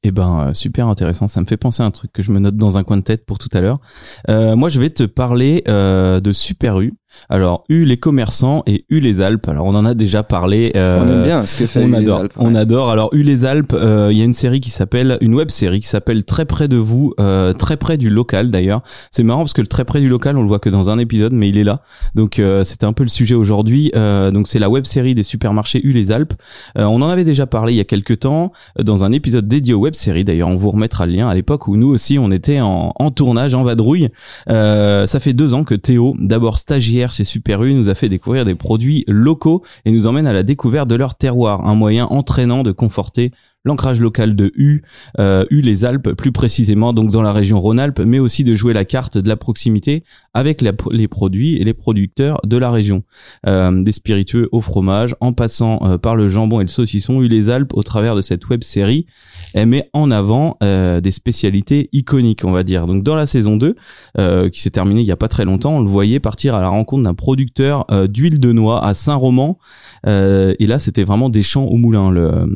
Eh 0.03 0.11
ben, 0.11 0.53
super 0.53 0.87
intéressant. 0.87 1.27
Ça 1.27 1.41
me 1.41 1.47
fait 1.47 1.57
penser 1.57 1.81
à 1.81 1.87
un 1.87 1.91
truc 1.91 2.13
que 2.13 2.21
je 2.21 2.31
me 2.31 2.37
note 2.37 2.55
dans 2.55 2.77
un 2.77 2.83
coin 2.83 2.97
de 2.97 3.01
tête 3.01 3.25
pour 3.25 3.39
tout 3.39 3.49
à 3.53 3.61
l'heure. 3.61 3.79
moi, 4.27 4.69
je 4.69 4.79
vais 4.79 4.91
te 4.91 5.05
parler 5.05 5.63
de 5.65 6.31
Super 6.33 6.81
U. 6.81 6.93
Alors, 7.29 7.63
U 7.69 7.85
les 7.85 7.97
commerçants 7.97 8.63
et 8.65 8.85
U 8.89 8.99
les 8.99 9.21
Alpes. 9.21 9.47
Alors, 9.47 9.65
on 9.65 9.75
en 9.75 9.85
a 9.85 9.93
déjà 9.93 10.23
parlé. 10.23 10.71
Euh, 10.75 11.03
on 11.03 11.07
aime 11.07 11.23
bien 11.23 11.45
ce 11.45 11.57
que 11.57 11.67
fait 11.67 11.83
on 11.83 11.89
U 11.89 11.95
adore, 11.95 12.17
les 12.17 12.23
Alpes. 12.23 12.33
On 12.37 12.55
adore. 12.55 12.89
Alors, 12.89 13.09
U 13.13 13.23
les 13.23 13.45
Alpes, 13.45 13.73
euh, 13.73 14.09
il 14.11 14.17
y 14.17 14.21
a 14.21 14.25
une 14.25 14.33
série 14.33 14.61
qui 14.61 14.69
s'appelle, 14.69 15.17
une 15.21 15.33
web 15.33 15.49
série 15.49 15.79
qui 15.79 15.87
s'appelle 15.87 16.23
Très 16.23 16.45
près 16.45 16.67
de 16.67 16.77
vous, 16.77 17.13
euh, 17.19 17.53
très 17.53 17.77
près 17.77 17.97
du 17.97 18.09
local 18.09 18.51
d'ailleurs. 18.51 18.81
C'est 19.11 19.23
marrant 19.23 19.39
parce 19.39 19.53
que 19.53 19.61
le 19.61 19.67
très 19.67 19.85
près 19.85 19.99
du 19.99 20.09
local, 20.09 20.37
on 20.37 20.41
le 20.41 20.47
voit 20.47 20.59
que 20.59 20.69
dans 20.69 20.89
un 20.89 20.99
épisode, 20.99 21.33
mais 21.33 21.49
il 21.49 21.57
est 21.57 21.63
là. 21.63 21.81
Donc, 22.15 22.39
euh, 22.39 22.63
c'était 22.63 22.85
un 22.85 22.93
peu 22.93 23.03
le 23.03 23.09
sujet 23.09 23.35
aujourd'hui. 23.35 23.91
Euh, 23.95 24.31
donc, 24.31 24.47
c'est 24.47 24.59
la 24.59 24.69
web 24.69 24.85
série 24.85 25.15
des 25.15 25.23
supermarchés 25.23 25.81
U 25.83 25.91
les 25.91 26.11
Alpes. 26.11 26.33
Euh, 26.77 26.83
on 26.85 27.01
en 27.01 27.09
avait 27.09 27.25
déjà 27.25 27.47
parlé 27.47 27.73
il 27.73 27.77
y 27.77 27.81
a 27.81 27.85
quelques 27.85 28.19
temps 28.19 28.51
dans 28.79 29.03
un 29.03 29.11
épisode 29.11 29.47
dédié 29.47 29.73
aux 29.73 29.79
web 29.79 29.93
séries. 29.95 30.23
D'ailleurs, 30.23 30.49
on 30.49 30.57
vous 30.57 30.71
remettra 30.71 31.05
le 31.05 31.13
lien 31.13 31.27
à 31.29 31.33
l'époque 31.33 31.67
où 31.67 31.75
nous 31.75 31.89
aussi, 31.89 32.19
on 32.19 32.31
était 32.31 32.61
en, 32.61 32.93
en 32.95 33.11
tournage, 33.11 33.55
en 33.55 33.63
vadrouille. 33.63 34.09
ça 34.47 35.19
fait 35.19 35.33
deux 35.33 35.53
ans 35.53 35.63
que 35.63 35.75
Théo, 35.75 36.15
d'abord 36.19 36.57
stagiaire 36.57 36.98
chez 37.07 37.23
Super 37.23 37.63
U, 37.63 37.73
nous 37.73 37.87
a 37.87 37.95
fait 37.95 38.09
découvrir 38.09 38.43
des 38.43 38.55
produits 38.55 39.05
locaux 39.07 39.63
et 39.85 39.91
nous 39.91 40.07
emmène 40.07 40.27
à 40.27 40.33
la 40.33 40.43
découverte 40.43 40.89
de 40.89 40.95
leur 40.95 41.15
terroir, 41.15 41.65
un 41.65 41.75
moyen 41.75 42.05
entraînant 42.07 42.63
de 42.63 42.71
conforter 42.71 43.31
l'ancrage 43.65 43.99
local 43.99 44.35
de 44.35 44.51
U, 44.55 44.81
euh, 45.19 45.45
U 45.49 45.61
les 45.61 45.83
Alpes 45.83 46.13
plus 46.13 46.31
précisément, 46.31 46.93
donc 46.93 47.11
dans 47.11 47.21
la 47.21 47.33
région 47.33 47.59
Rhône-Alpes, 47.59 47.99
mais 47.99 48.19
aussi 48.19 48.43
de 48.43 48.55
jouer 48.55 48.73
la 48.73 48.85
carte 48.85 49.17
de 49.17 49.27
la 49.27 49.35
proximité 49.35 50.03
avec 50.33 50.61
les 50.61 51.07
produits 51.07 51.57
et 51.57 51.65
les 51.65 51.73
producteurs 51.73 52.39
de 52.45 52.57
la 52.57 52.71
région. 52.71 53.03
Euh, 53.47 53.83
des 53.83 53.91
spiritueux 53.91 54.47
au 54.51 54.61
fromage, 54.61 55.15
en 55.19 55.33
passant 55.33 55.79
euh, 55.83 55.97
par 55.97 56.15
le 56.15 56.29
jambon 56.29 56.61
et 56.61 56.63
le 56.63 56.69
saucisson, 56.69 57.21
U 57.21 57.27
les 57.27 57.49
Alpes, 57.49 57.73
au 57.73 57.83
travers 57.83 58.15
de 58.15 58.21
cette 58.21 58.47
web 58.47 58.63
série, 58.63 59.05
elle 59.53 59.67
met 59.67 59.89
en 59.93 60.09
avant 60.09 60.57
euh, 60.63 61.01
des 61.01 61.11
spécialités 61.11 61.89
iconiques, 61.91 62.45
on 62.45 62.51
va 62.51 62.63
dire. 62.63 62.87
Donc 62.87 63.03
dans 63.03 63.15
la 63.15 63.25
saison 63.25 63.57
2, 63.57 63.75
euh, 64.17 64.49
qui 64.49 64.61
s'est 64.61 64.69
terminée 64.69 65.01
il 65.01 65.07
y 65.07 65.11
a 65.11 65.17
pas 65.17 65.27
très 65.27 65.45
longtemps, 65.45 65.77
on 65.77 65.81
le 65.81 65.89
voyait 65.89 66.19
partir 66.19 66.55
à 66.55 66.61
la 66.61 66.69
rencontre 66.69 67.03
d'un 67.03 67.13
producteur 67.13 67.85
d'huile 68.07 68.39
de 68.39 68.51
noix 68.51 68.85
à 68.85 68.93
Saint-Roman. 68.93 69.57
et 70.05 70.67
là, 70.67 70.79
c'était 70.79 71.03
vraiment 71.03 71.29
des 71.29 71.43
champs 71.43 71.65
au 71.65 71.77
moulin, 71.77 72.11
le 72.11 72.55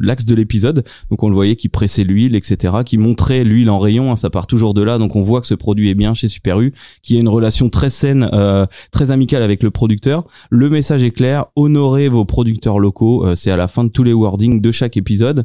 l'axe 0.00 0.24
de 0.24 0.33
l'épisode. 0.34 0.84
Donc 1.10 1.22
on 1.22 1.28
le 1.28 1.34
voyait 1.34 1.56
qui 1.56 1.68
pressait 1.68 2.04
l'huile, 2.04 2.36
etc., 2.36 2.74
qui 2.84 2.98
montrait 2.98 3.44
l'huile 3.44 3.70
en 3.70 3.78
rayon. 3.78 4.12
Hein, 4.12 4.16
ça 4.16 4.30
part 4.30 4.46
toujours 4.46 4.74
de 4.74 4.82
là. 4.82 4.98
Donc 4.98 5.16
on 5.16 5.22
voit 5.22 5.40
que 5.40 5.46
ce 5.46 5.54
produit 5.54 5.90
est 5.90 5.94
bien 5.94 6.14
chez 6.14 6.28
Super 6.28 6.60
U, 6.60 6.72
qui 7.02 7.16
a 7.16 7.20
une 7.20 7.28
relation 7.28 7.68
très 7.70 7.90
saine, 7.90 8.28
très 8.90 9.10
amicale 9.10 9.42
avec 9.42 9.62
le 9.62 9.70
producteur. 9.70 10.24
Le 10.50 10.70
message 10.70 11.02
est 11.02 11.10
clair 11.10 11.46
honorez 11.56 12.08
vos 12.08 12.24
producteurs 12.24 12.78
locaux. 12.78 13.34
C'est 13.34 13.50
à 13.50 13.56
la 13.56 13.68
fin 13.68 13.84
de 13.84 13.90
tous 13.90 14.02
les 14.02 14.12
wordings 14.12 14.60
de 14.60 14.72
chaque 14.72 14.96
épisode. 14.96 15.44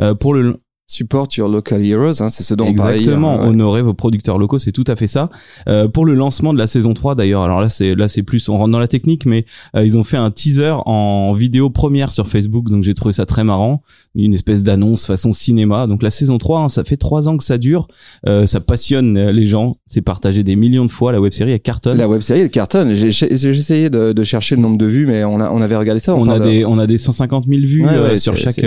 Euh, 0.00 0.14
pour 0.14 0.34
le 0.34 0.56
Support 0.88 1.26
your 1.36 1.48
local 1.48 1.84
heroes, 1.84 2.22
hein, 2.22 2.28
c'est 2.28 2.44
ce 2.44 2.54
dont 2.54 2.66
Exactement, 2.66 3.40
on 3.40 3.48
honorer 3.48 3.82
vos 3.82 3.92
producteurs 3.92 4.38
locaux, 4.38 4.60
c'est 4.60 4.70
tout 4.70 4.84
à 4.86 4.94
fait 4.94 5.08
ça. 5.08 5.30
Euh, 5.68 5.88
pour 5.88 6.04
le 6.04 6.14
lancement 6.14 6.54
de 6.54 6.58
la 6.58 6.68
saison 6.68 6.94
3 6.94 7.16
d'ailleurs, 7.16 7.42
alors 7.42 7.60
là 7.60 7.68
c'est 7.68 7.96
là 7.96 8.06
c'est 8.06 8.22
plus 8.22 8.48
on 8.48 8.56
rentre 8.56 8.70
dans 8.70 8.78
la 8.78 8.86
technique 8.86 9.26
mais 9.26 9.46
euh, 9.74 9.84
ils 9.84 9.98
ont 9.98 10.04
fait 10.04 10.16
un 10.16 10.30
teaser 10.30 10.76
en 10.86 11.32
vidéo 11.32 11.70
première 11.70 12.12
sur 12.12 12.28
Facebook 12.28 12.70
donc 12.70 12.84
j'ai 12.84 12.94
trouvé 12.94 13.12
ça 13.12 13.26
très 13.26 13.42
marrant, 13.42 13.82
une 14.14 14.32
espèce 14.32 14.62
d'annonce 14.62 15.06
façon 15.06 15.32
cinéma. 15.32 15.88
Donc 15.88 16.04
la 16.04 16.12
saison 16.12 16.38
3, 16.38 16.60
hein, 16.60 16.68
ça 16.68 16.84
fait 16.84 16.96
trois 16.96 17.28
ans 17.28 17.36
que 17.36 17.42
ça 17.42 17.58
dure, 17.58 17.88
euh, 18.28 18.46
ça 18.46 18.60
passionne 18.60 19.30
les 19.30 19.44
gens, 19.44 19.78
c'est 19.88 20.02
partagé 20.02 20.44
des 20.44 20.54
millions 20.54 20.84
de 20.86 20.92
fois. 20.92 21.10
La 21.10 21.20
web 21.20 21.32
série 21.32 21.50
elle 21.50 21.58
cartonne. 21.58 21.98
La 21.98 22.08
web 22.08 22.20
série 22.20 22.42
elle 22.42 22.50
cartonne, 22.50 22.94
j'ai 22.94 23.08
essayé 23.32 23.90
de, 23.90 24.12
de, 24.12 24.22
chercher 24.22 24.54
le 24.54 24.62
nombre 24.62 24.78
de 24.78 24.86
vues 24.86 25.06
mais 25.06 25.24
on 25.24 25.40
a 25.40 25.50
on 25.50 25.60
avait 25.62 25.76
regardé 25.76 25.98
ça, 25.98 26.14
on, 26.14 26.28
a 26.28 26.38
des 26.38 26.64
on 26.64 26.78
a 26.78 26.86
des 26.86 26.96
150 26.96 27.46
000 27.48 27.60
vues 27.62 27.84
sur 28.18 28.36
chaque 28.36 28.64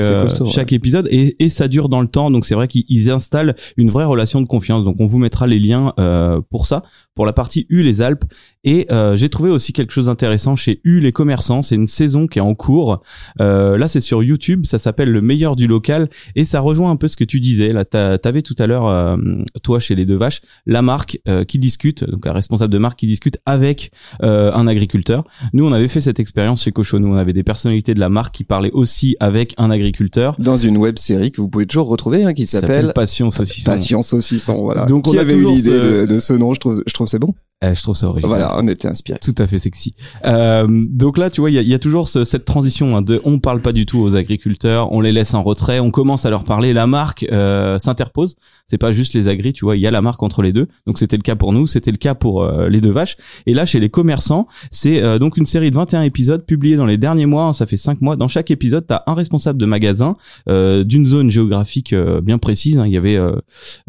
chaque 0.52 0.74
épisode. 0.74 1.08
Et, 1.10 1.38
et 1.42 1.50
ça 1.50 1.70
dure 1.70 1.88
dans 1.88 2.02
le 2.02 2.09
temps. 2.10 2.32
Donc 2.32 2.46
c'est 2.46 2.56
vrai 2.56 2.68
qu'ils 2.68 3.10
installent 3.10 3.56
une 3.78 3.90
vraie 3.90 4.06
relation 4.06 4.42
de 4.42 4.48
confiance. 4.48 4.84
Donc 4.84 4.98
on 5.00 5.08
vous 5.08 5.20
mettra 5.20 5.48
les 5.48 5.60
liens 5.60 5.94
euh, 6.00 6.42
pour 6.50 6.68
ça, 6.68 6.84
pour 7.16 7.26
la 7.26 7.34
partie 7.34 7.66
U 7.70 7.84
les 7.84 8.02
Alpes. 8.02 8.26
Et 8.64 8.88
euh, 8.92 9.16
j'ai 9.16 9.30
trouvé 9.30 9.50
aussi 9.50 9.74
quelque 9.74 9.94
chose 9.94 10.08
d'intéressant 10.08 10.56
chez 10.56 10.82
U 10.84 11.00
les 11.00 11.12
commerçants. 11.12 11.62
C'est 11.62 11.76
une 11.76 11.88
saison 11.88 12.28
qui 12.28 12.40
est 12.40 12.42
en 12.42 12.56
cours. 12.56 13.02
Euh, 13.40 13.78
là 13.78 13.88
c'est 13.88 14.02
sur 14.02 14.24
YouTube. 14.24 14.66
Ça 14.66 14.80
s'appelle 14.80 15.12
le 15.12 15.22
meilleur 15.22 15.56
du 15.56 15.68
local 15.68 16.10
et 16.36 16.44
ça 16.44 16.60
rejoint 16.60 16.92
un 16.92 16.96
peu 16.96 17.08
ce 17.08 17.16
que 17.16 17.24
tu 17.24 17.40
disais. 17.40 17.74
Là 17.74 17.86
t'avais 17.86 18.42
tout 18.42 18.56
à 18.60 18.68
l'heure 18.68 18.88
euh, 18.88 19.18
toi 19.64 19.80
chez 19.80 19.96
les 19.96 20.06
deux 20.06 20.18
vaches 20.18 20.42
la 20.66 20.82
marque 20.82 21.20
euh, 21.28 21.46
qui 21.46 21.60
discute, 21.60 22.04
donc 22.04 22.28
un 22.28 22.34
responsable 22.34 22.74
de 22.74 22.78
marque 22.78 23.00
qui 23.00 23.08
discute 23.08 23.40
avec 23.46 23.92
un 24.22 24.68
agriculteur. 24.68 25.24
Nous 25.54 25.66
on 25.66 25.72
avait 25.72 25.88
fait 25.88 26.02
cette 26.02 26.20
expérience 26.20 26.64
chez 26.64 26.72
Cochonou. 26.72 27.14
On 27.14 27.18
avait 27.18 27.34
des 27.34 27.44
personnalités 27.44 27.94
de 27.94 28.00
la 28.00 28.10
marque 28.10 28.36
qui 28.36 28.44
parlaient 28.44 28.72
aussi 28.72 29.16
avec 29.20 29.54
un 29.58 29.72
agriculteur 29.72 30.36
dans 30.40 30.58
une 30.58 30.78
web 30.78 30.98
série 30.98 31.32
que 31.32 31.42
vous 31.42 31.50
pouvez 31.50 31.66
toujours 31.66 31.88
retrouver 31.88 31.99
hein, 32.08 32.34
qui 32.34 32.46
s'appelle 32.46 32.94
Passion 32.94 33.32
saucisson. 33.32 33.72
Passion 33.72 34.02
saucisson, 34.02 34.62
voilà. 34.62 34.86
Donc 34.86 35.06
qui 35.06 35.18
on 35.18 35.20
avait 35.20 35.34
eu 35.34 35.46
l'idée 35.46 35.80
de, 35.80 36.06
de, 36.06 36.20
ce 36.20 36.34
nom, 36.34 36.54
je 36.54 36.60
trouve, 36.60 36.84
je 36.86 36.94
trouve 36.94 37.08
c'est 37.08 37.20
bon. 37.20 37.34
Eh, 37.62 37.76
je 37.76 37.82
trouve 37.82 37.96
ça 37.96 38.08
original. 38.08 38.30
Voilà, 38.30 38.58
on 38.58 38.66
était 38.70 38.88
inspiré. 38.88 39.20
Tout 39.20 39.36
à 39.38 39.46
fait 39.46 39.58
sexy. 39.58 39.94
Euh, 40.24 40.66
donc 40.70 41.18
là, 41.18 41.30
tu 41.30 41.42
vois, 41.42 41.52
il 41.52 41.56
y 41.56 41.60
a, 41.60 41.62
y 41.62 41.74
a, 41.74 41.80
toujours 41.80 42.08
ce, 42.08 42.24
cette 42.24 42.46
transition 42.46 42.96
hein, 42.96 43.02
de 43.02 43.20
on 43.26 43.40
parle 43.40 43.62
pas 43.62 43.74
du 43.74 43.86
tout 43.86 44.00
aux 44.00 44.16
agriculteurs, 44.16 44.94
on 44.94 45.02
les 45.02 45.12
laisse 45.12 45.34
en 45.34 45.44
retrait, 45.44 45.82
on 45.82 45.92
commence 45.92 46.26
à 46.26 46.30
leur 46.30 46.46
parler, 46.46 46.72
la 46.72 46.88
marque 46.88 47.26
euh, 47.30 47.78
s'interpose. 47.78 48.38
C'est 48.66 48.78
pas 48.78 48.94
juste 48.94 49.14
les 49.14 49.28
agris, 49.28 49.52
tu 49.52 49.66
vois, 49.66 49.76
il 49.76 49.82
y 49.82 49.88
a 49.88 49.92
la 49.92 50.02
marque 50.02 50.24
entre 50.24 50.42
les 50.42 50.54
deux. 50.54 50.68
Donc 50.86 51.00
c'était 51.00 51.18
le 51.18 51.24
cas 51.24 51.36
pour 51.36 51.52
nous, 51.52 51.68
c'était 51.68 51.92
le 51.92 51.98
cas 51.98 52.16
pour 52.16 52.44
euh, 52.44 52.70
les 52.70 52.80
deux 52.80 52.92
vaches. 52.92 53.18
Et 53.46 53.54
là, 53.54 53.66
chez 53.66 53.80
les 53.80 53.90
commerçants, 53.90 54.48
c'est 54.72 55.02
euh, 55.02 55.18
donc 55.20 55.36
une 55.38 55.46
série 55.46 55.72
de 55.72 55.76
21 55.76 56.04
épisodes 56.04 56.46
publiés 56.46 56.78
dans 56.78 56.86
les 56.86 56.98
derniers 56.98 57.26
mois. 57.26 57.54
Ça 57.54 57.66
fait 57.66 57.78
5 57.78 58.00
mois. 58.00 58.16
Dans 58.16 58.28
chaque 58.28 58.52
épisode, 58.52 58.86
t'as 58.88 59.02
un 59.08 59.16
responsable 59.16 59.60
de 59.60 59.66
magasin 59.66 60.16
euh, 60.48 60.84
d'une 60.84 61.06
zone 61.06 61.30
géographique 61.30 61.94
bien 62.24 62.38
précise. 62.38 62.78
Hein. 62.78 62.86
Il 62.86 62.94
y 62.94 62.98
avait, 62.98 63.20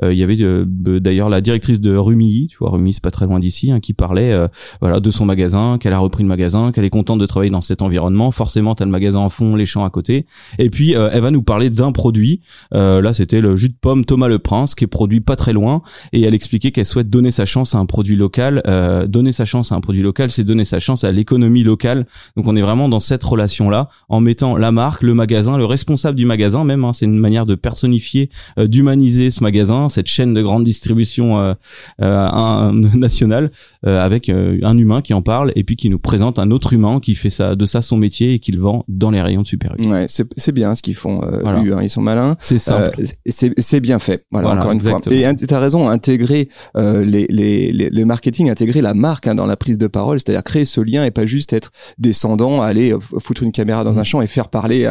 il 0.02 0.18
y 0.18 0.22
avait 0.22 0.38
d'ailleurs 0.66 1.28
la 1.28 1.40
directrice 1.40 1.78
de 1.78 1.94
Rumilly, 1.94 2.48
tu 2.48 2.56
vois, 2.58 2.70
Rumilly 2.70 2.94
c'est 2.94 3.02
pas 3.02 3.10
très 3.10 3.26
loin 3.26 3.38
d'ici 3.38 3.59
Hein, 3.68 3.80
qui 3.80 3.92
parlait 3.92 4.32
euh, 4.32 4.48
voilà 4.80 5.00
de 5.00 5.10
son 5.10 5.26
magasin, 5.26 5.76
qu'elle 5.78 5.92
a 5.92 5.98
repris 5.98 6.22
le 6.22 6.28
magasin, 6.28 6.72
qu'elle 6.72 6.84
est 6.84 6.90
contente 6.90 7.18
de 7.18 7.26
travailler 7.26 7.50
dans 7.50 7.60
cet 7.60 7.82
environnement. 7.82 8.30
Forcément, 8.30 8.74
t'as 8.74 8.86
le 8.86 8.90
magasin 8.90 9.18
en 9.18 9.28
fond, 9.28 9.54
les 9.56 9.66
champs 9.66 9.84
à 9.84 9.90
côté. 9.90 10.26
Et 10.58 10.70
puis 10.70 10.96
euh, 10.96 11.10
elle 11.12 11.20
va 11.20 11.30
nous 11.30 11.42
parler 11.42 11.68
d'un 11.68 11.92
produit. 11.92 12.40
Euh, 12.72 13.02
là, 13.02 13.12
c'était 13.12 13.40
le 13.40 13.56
jus 13.56 13.68
de 13.68 13.74
pomme 13.78 14.04
Thomas 14.04 14.28
Le 14.28 14.38
Prince, 14.38 14.74
qui 14.74 14.84
est 14.84 14.86
produit 14.86 15.20
pas 15.20 15.36
très 15.36 15.52
loin. 15.52 15.82
Et 16.12 16.22
elle 16.22 16.34
expliquait 16.34 16.70
qu'elle 16.70 16.86
souhaite 16.86 17.10
donner 17.10 17.30
sa 17.30 17.44
chance 17.44 17.74
à 17.74 17.78
un 17.78 17.86
produit 17.86 18.16
local. 18.16 18.62
donner 19.08 19.32
sa 19.32 19.44
chance 19.44 19.72
à 19.72 19.74
un 19.74 19.80
produit 19.80 20.02
local, 20.02 20.30
c'est 20.30 20.44
donner 20.44 20.64
sa 20.64 20.78
chance 20.78 21.04
à 21.04 21.12
l'économie 21.12 21.62
locale. 21.62 22.06
Donc 22.36 22.46
on 22.46 22.56
est 22.56 22.62
vraiment 22.62 22.88
dans 22.88 23.00
cette 23.00 23.22
relation-là, 23.22 23.88
en 24.08 24.20
mettant 24.20 24.56
la 24.56 24.72
marque, 24.72 25.02
le 25.02 25.14
magasin, 25.14 25.58
le 25.58 25.66
responsable 25.66 26.16
du 26.16 26.24
magasin 26.24 26.64
même. 26.64 26.84
Hein, 26.84 26.92
c'est 26.92 27.04
une 27.04 27.18
manière 27.18 27.46
de 27.46 27.54
personnifier, 27.54 28.30
d'humaniser 28.56 29.30
ce 29.30 29.42
magasin, 29.42 29.88
cette 29.88 30.06
chaîne 30.06 30.34
de 30.34 30.42
grande 30.42 30.64
distribution 30.64 31.54
nationale 31.98 33.50
euh, 33.87 34.00
avec 34.00 34.28
euh, 34.28 34.59
un 34.62 34.76
humain 34.76 35.02
qui 35.02 35.14
en 35.14 35.23
parle 35.23 35.52
et 35.57 35.64
puis 35.64 35.76
qui 35.76 35.90
nous 35.90 35.99
présente 35.99 36.38
un 36.38 36.50
autre 36.50 36.73
humain 36.73 37.00
qui 37.00 37.14
fait 37.14 37.30
ça 37.30 37.54
de 37.54 37.66
ça 37.66 37.83
son 37.83 37.97
métier 37.97 38.35
et 38.35 38.38
qui 38.38 38.52
le 38.52 38.61
vend 38.61 38.85
dans 38.88 39.11
les 39.11 39.21
rayons 39.21 39.42
de 39.42 39.47
Super 39.47 39.75
U. 39.78 39.88
Ouais, 39.88 40.07
c'est 40.09 40.28
c'est 40.37 40.52
bien 40.52 40.75
ce 40.75 40.83
qu'ils 40.83 40.95
font. 40.95 41.21
Euh, 41.23 41.42
hein. 41.45 41.83
ils 41.83 41.90
sont 41.90 42.02
malins. 42.02 42.37
C'est 42.40 42.59
ça. 42.59 42.90
c'est 43.26 43.52
c'est 43.59 43.80
bien 43.80 43.99
fait. 43.99 44.25
Voilà, 44.30 44.50
encore 44.50 44.73
une 44.73 44.80
fois. 44.80 45.00
Et 45.11 45.25
tu 45.37 45.54
as 45.54 45.61
raison, 45.61 45.88
intégrer 45.88 46.49
les, 46.76 47.26
les, 47.28 47.73
les 47.73 47.90
le 47.90 48.04
marketing, 48.04 48.50
intégrer 48.50 48.80
la 48.80 48.95
marque 48.95 49.26
hein, 49.26 49.35
dans 49.35 49.47
la 49.47 49.57
prise 49.57 49.78
de 49.78 49.87
parole, 49.87 50.19
c'est-à-dire 50.19 50.42
créer 50.42 50.64
ce 50.64 50.80
lien 50.80 51.04
et 51.04 51.11
pas 51.11 51.26
juste 51.26 51.52
être 51.52 51.71
descendant, 51.99 52.62
aller 52.62 52.95
foutre 53.19 53.42
une 53.42 53.52
caméra 53.52 53.85
dans 53.85 53.99
un 53.99 54.04
champ 54.04 54.23
et 54.23 54.26
faire 54.26 54.49
parler 54.49 54.87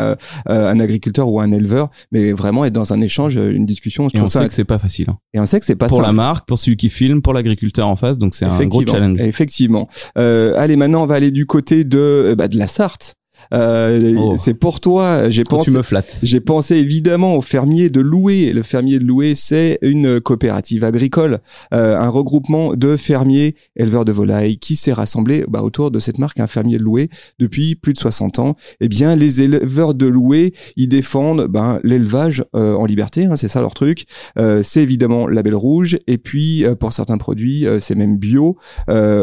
un 0.46 0.80
agriculteur 0.80 1.30
ou 1.30 1.40
un 1.40 1.52
éleveur, 1.52 1.90
mais 2.12 2.32
vraiment 2.34 2.66
être 2.66 2.74
dans 2.74 2.94
un 2.94 3.02
échange, 3.02 3.36
une 3.36 3.66
discussion. 3.66 4.08
Je 4.10 4.20
et 4.20 4.22
on 4.22 4.28
sait 4.28 4.48
que 4.48 4.54
c'est 4.54 4.66
pas 4.66 4.80
facile. 4.80 5.08
Hein. 5.10 5.18
Et 5.34 5.40
on 5.40 5.46
sait 5.46 5.60
que 5.60 5.66
c'est 5.66 5.76
pas 5.76 5.88
pour 5.88 6.02
la 6.02 6.12
marque, 6.12 6.48
pour 6.48 6.60
celui 6.60 6.78
qui 6.78 6.90
filme, 6.90 7.22
pour 7.22 7.34
l'agriculteur 7.34 7.88
en 7.88 7.96
face. 7.96 8.18
Donc 8.18 8.36
c'est 8.36 8.46
un 8.50 8.66
gros 8.66 8.86
challenge. 8.86 9.20
Effectivement. 9.22 9.88
Euh, 10.18 10.54
allez, 10.58 10.76
maintenant 10.76 11.04
on 11.04 11.06
va 11.06 11.16
aller 11.16 11.32
du 11.32 11.46
côté 11.46 11.84
de 11.84 11.98
euh, 11.98 12.36
bah, 12.36 12.48
de 12.48 12.58
la 12.58 12.68
Sarthe. 12.68 13.16
Euh, 13.54 14.16
oh. 14.18 14.36
C'est 14.38 14.54
pour 14.54 14.80
toi. 14.80 15.30
J'ai 15.30 15.44
pensé. 15.44 15.72
Tu 15.72 15.78
me 15.78 15.82
flattes. 15.82 16.18
J'ai 16.24 16.40
pensé 16.40 16.76
évidemment 16.78 17.36
au 17.36 17.42
fermier 17.42 17.90
de 17.90 18.00
Loué. 18.00 18.54
Le 18.54 18.64
fermier 18.64 19.00
de 19.00 19.04
Loué, 19.04 19.36
c'est 19.36 19.78
une 19.82 20.20
coopérative 20.20 20.84
agricole, 20.84 21.40
euh, 21.74 21.98
un 21.98 22.10
regroupement 22.10 22.76
de 22.76 22.96
fermiers 22.96 23.56
éleveurs 23.76 24.06
de 24.06 24.12
volailles 24.12 24.58
qui 24.58 24.76
s'est 24.76 24.94
rassemblé 24.94 25.46
bah, 25.48 25.64
autour 25.64 25.92
de 25.92 26.00
cette 26.00 26.18
marque, 26.20 26.40
un 26.40 26.48
fermier 26.48 26.78
de 26.78 26.84
Loué, 26.84 27.10
depuis 27.40 27.76
plus 27.76 27.94
de 27.94 27.98
60 27.98 28.40
ans. 28.40 28.56
Eh 28.82 28.88
bien, 28.88 29.16
les 29.16 29.42
éleveurs 29.42 29.94
de 29.94 30.06
Loué, 30.06 30.54
ils 30.76 30.88
défendent 30.88 31.48
ben, 31.48 31.80
l'élevage 31.84 32.44
euh, 32.56 32.76
en 32.76 32.86
liberté. 32.86 33.26
Hein, 33.26 33.36
c'est 33.36 33.48
ça 33.48 33.62
leur 33.62 33.74
truc. 33.74 34.06
Euh, 34.38 34.62
c'est 34.64 34.84
évidemment 34.84 35.28
label 35.28 35.56
rouge. 35.56 35.98
Et 36.08 36.18
puis, 36.18 36.66
pour 36.80 36.94
certains 36.94 37.18
produits, 37.18 37.66
c'est 37.80 37.96
même 37.96 38.18
bio. 38.18 38.58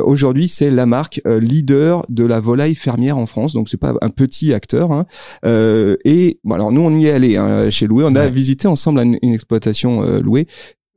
Aujourd'hui, 0.05 0.49
c'est 0.49 0.71
la 0.71 0.87
marque 0.87 1.21
leader 1.27 2.05
de 2.09 2.25
la 2.25 2.41
volaille 2.41 2.75
fermière 2.75 3.19
en 3.19 3.27
France. 3.27 3.53
Donc, 3.53 3.69
c'est 3.69 3.77
pas 3.77 3.95
un 4.07 4.11
petit 4.11 4.55
acteur. 4.55 4.93
Hein. 4.93 5.07
Euh, 5.45 5.97
et 6.05 6.39
bon, 6.45 6.55
alors 6.55 6.73
nous 6.73 6.81
on 6.81 6.97
y 6.97 7.07
est 7.07 7.13
allé 7.13 7.37
hein, 7.37 7.71
chez 7.71 7.87
Loué, 7.87 8.05
on 8.07 8.15
a 8.15 8.27
visité 8.29 8.69
ensemble 8.69 9.01
une, 9.01 9.19
une 9.23 9.35
exploitation 9.35 10.03
euh, 10.03 10.21
Loué 10.21 10.47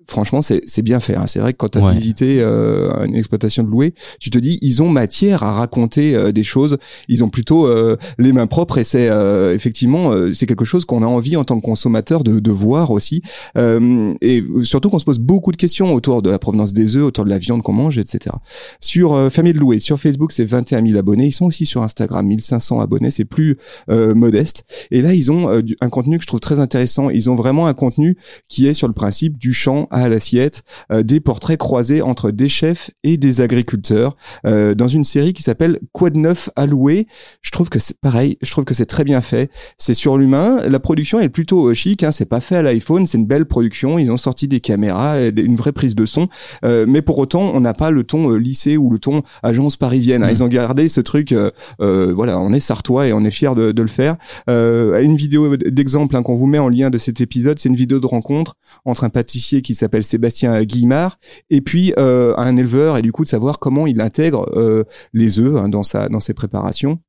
franchement, 0.09 0.41
c'est 0.41 0.81
bien 0.81 0.99
fait. 0.99 1.15
Hein. 1.15 1.25
C'est 1.27 1.39
vrai 1.39 1.53
que 1.53 1.57
quand 1.57 1.69
tu 1.69 1.77
as 1.77 1.91
visité 1.91 2.41
euh, 2.41 3.05
une 3.05 3.15
exploitation 3.15 3.63
de 3.63 3.69
louer, 3.69 3.93
tu 4.19 4.29
te 4.29 4.37
dis, 4.37 4.57
ils 4.61 4.81
ont 4.81 4.89
matière 4.89 5.43
à 5.43 5.53
raconter 5.53 6.15
euh, 6.15 6.31
des 6.31 6.43
choses. 6.43 6.77
Ils 7.07 7.23
ont 7.23 7.29
plutôt 7.29 7.67
euh, 7.67 7.97
les 8.17 8.33
mains 8.33 8.47
propres 8.47 8.77
et 8.77 8.83
c'est 8.83 9.09
effectivement, 9.53 10.11
c'est 10.33 10.45
quelque 10.45 10.65
chose 10.65 10.85
qu'on 10.85 11.03
a 11.03 11.05
envie 11.05 11.35
en 11.35 11.43
tant 11.43 11.59
que 11.59 11.65
consommateur 11.65 12.23
de, 12.23 12.39
de 12.39 12.51
voir 12.51 12.91
aussi. 12.91 13.21
et 13.55 14.43
surtout 14.63 14.89
qu'on 14.89 14.99
se 14.99 15.05
pose 15.05 15.19
beaucoup 15.19 15.51
de 15.51 15.57
questions 15.57 15.93
autour 15.93 16.21
de 16.21 16.29
la 16.29 16.39
provenance 16.39 16.73
des 16.73 16.95
œufs, 16.95 17.03
autour 17.03 17.25
de 17.25 17.29
la 17.29 17.37
viande 17.37 17.61
qu'on 17.61 17.73
mange, 17.73 17.97
etc. 17.97 18.35
Sur 18.79 19.31
Famille 19.31 19.53
de 19.53 19.59
Louer, 19.59 19.79
sur 19.79 19.99
Facebook, 19.99 20.31
c'est 20.31 20.45
21 20.45 20.85
000 20.85 20.97
abonnés. 20.97 21.27
Ils 21.27 21.31
sont 21.31 21.45
aussi 21.45 21.65
sur 21.65 21.83
Instagram, 21.83 22.25
1500 22.25 22.81
abonnés. 22.81 23.11
C'est 23.11 23.25
plus 23.25 23.57
modeste. 23.89 24.65
Et 24.91 25.01
là, 25.01 25.13
ils 25.13 25.31
ont 25.31 25.49
un 25.49 25.89
contenu 25.89 26.17
que 26.17 26.23
je 26.23 26.27
trouve 26.27 26.39
très 26.39 26.59
intéressant. 26.59 27.09
Ils 27.09 27.29
ont 27.29 27.35
vraiment 27.35 27.67
un 27.67 27.73
contenu 27.73 28.17
qui 28.47 28.67
est 28.67 28.73
sur 28.73 28.87
le 28.87 28.93
principe 28.93 29.37
du 29.37 29.53
champ 29.53 29.87
à 29.91 29.98
l'assiette, 30.07 30.63
euh, 30.91 31.03
des 31.03 31.19
portraits 31.19 31.57
croisés 31.57 32.01
entre 32.01 32.31
des 32.31 32.49
chefs 32.49 32.91
et 33.03 33.17
des 33.17 33.41
agriculteurs 33.41 34.15
euh, 34.45 34.75
dans 34.75 34.87
une 34.87 35.03
série 35.03 35.33
qui 35.33 35.43
s'appelle 35.43 35.79
Quoi 35.91 36.09
de 36.09 36.17
neuf 36.17 36.49
à 36.55 36.65
louer. 36.65 37.07
Je 37.41 37.51
trouve 37.51 37.69
que 37.69 37.79
c'est 37.79 37.99
pareil, 37.99 38.37
je 38.41 38.51
trouve 38.51 38.65
que 38.65 38.73
c'est 38.73 38.85
très 38.85 39.03
bien 39.03 39.21
fait. 39.21 39.51
C'est 39.77 39.93
sur 39.93 40.17
l'humain, 40.17 40.61
la 40.67 40.79
production 40.79 41.19
est 41.19 41.29
plutôt 41.29 41.69
euh, 41.69 41.73
chic, 41.73 42.03
hein, 42.03 42.11
c'est 42.11 42.29
pas 42.29 42.39
fait 42.39 42.55
à 42.55 42.61
l'iPhone, 42.61 43.05
c'est 43.05 43.17
une 43.17 43.27
belle 43.27 43.45
production, 43.45 43.99
ils 43.99 44.11
ont 44.11 44.17
sorti 44.17 44.47
des 44.47 44.59
caméras, 44.59 45.19
une 45.21 45.55
vraie 45.55 45.71
prise 45.71 45.95
de 45.95 46.05
son, 46.05 46.27
mais 46.63 47.01
pour 47.01 47.17
autant 47.17 47.51
on 47.53 47.61
n'a 47.61 47.73
pas 47.73 47.91
le 47.91 48.03
ton 48.03 48.31
lycée 48.31 48.77
ou 48.77 48.89
le 48.89 48.99
ton 48.99 49.23
agence 49.43 49.77
parisienne. 49.77 50.23
Hein. 50.23 50.27
Mmh. 50.27 50.31
Ils 50.31 50.43
ont 50.43 50.47
gardé 50.47 50.89
ce 50.89 51.01
truc, 51.01 51.35
voilà, 51.79 52.39
on 52.39 52.53
est 52.53 52.59
sartois 52.59 53.07
et 53.07 53.13
on 53.13 53.23
est 53.23 53.31
fier 53.31 53.55
de, 53.55 53.81
le 53.81 53.87
faire. 53.87 54.17
une 54.47 55.15
vidéo 55.15 55.57
d'exemple 55.57 56.15
hein, 56.15 56.21
qu'on 56.21 56.35
vous 56.35 56.47
met 56.47 56.59
en 56.59 56.69
lien 56.69 56.89
de 56.89 56.97
cet 56.97 57.21
épisode, 57.21 57.59
c'est 57.59 57.69
une 57.69 57.75
vidéo 57.75 57.99
de 57.99 58.05
rencontre 58.05 58.55
entre 58.85 59.03
un 59.03 59.09
pâtissier 59.09 59.61
qui 59.61 59.73
s'appelle 59.73 59.88
s'appelle 59.89 60.03
Sébastien 60.03 60.63
Guillemard, 60.63 61.17
et 61.49 61.61
puis 61.61 61.93
euh, 61.97 62.33
un 62.37 62.55
éleveur, 62.55 62.97
et 62.97 63.01
du 63.01 63.11
coup 63.11 63.23
de 63.23 63.29
savoir 63.29 63.59
comment 63.59 63.87
il 63.87 64.01
intègre 64.01 64.49
euh, 64.55 64.83
les 65.13 65.39
œufs 65.39 65.57
hein, 65.57 65.69
dans 65.69 65.83
sa 65.83 66.07
dans 66.09 66.19
ses 66.19 66.33
préparations. 66.33 66.99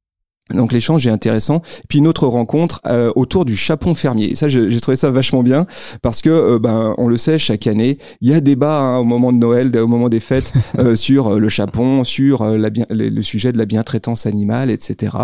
Donc 0.55 0.73
l'échange 0.73 1.07
est 1.07 1.11
intéressant. 1.11 1.63
Puis 1.89 1.99
une 1.99 2.07
autre 2.07 2.27
rencontre 2.27 2.81
euh, 2.87 3.11
autour 3.17 3.45
du 3.45 3.57
chapon 3.57 3.95
fermier. 3.95 4.33
Et 4.33 4.35
ça, 4.35 4.49
j'ai 4.49 4.81
trouvé 4.81 4.97
ça 4.97 5.11
vachement 5.11 5.43
bien 5.43 5.67
parce 6.03 6.23
que, 6.23 6.31
euh, 6.31 6.59
ben, 6.59 6.95
on 6.99 7.09
le 7.09 7.17
sait, 7.17 7.39
chaque 7.39 7.67
année, 7.67 7.99
il 8.21 8.29
y 8.29 8.35
a 8.35 8.41
débat 8.41 8.81
hein, 8.81 8.99
au 8.99 9.05
moment 9.05 9.33
de 9.33 9.39
Noël, 9.39 9.77
au 9.77 9.87
moment 9.87 10.09
des 10.09 10.21
fêtes, 10.21 10.53
euh, 10.79 10.97
sur 10.97 11.39
le 11.39 11.49
chapon, 11.49 12.05
sur 12.05 12.45
la 12.45 12.71
bien, 12.71 12.87
le 12.91 13.23
sujet 13.23 13.53
de 13.53 13.59
la 13.59 13.67
bientraitance 13.67 14.27
animale, 14.27 14.71
etc. 14.71 15.17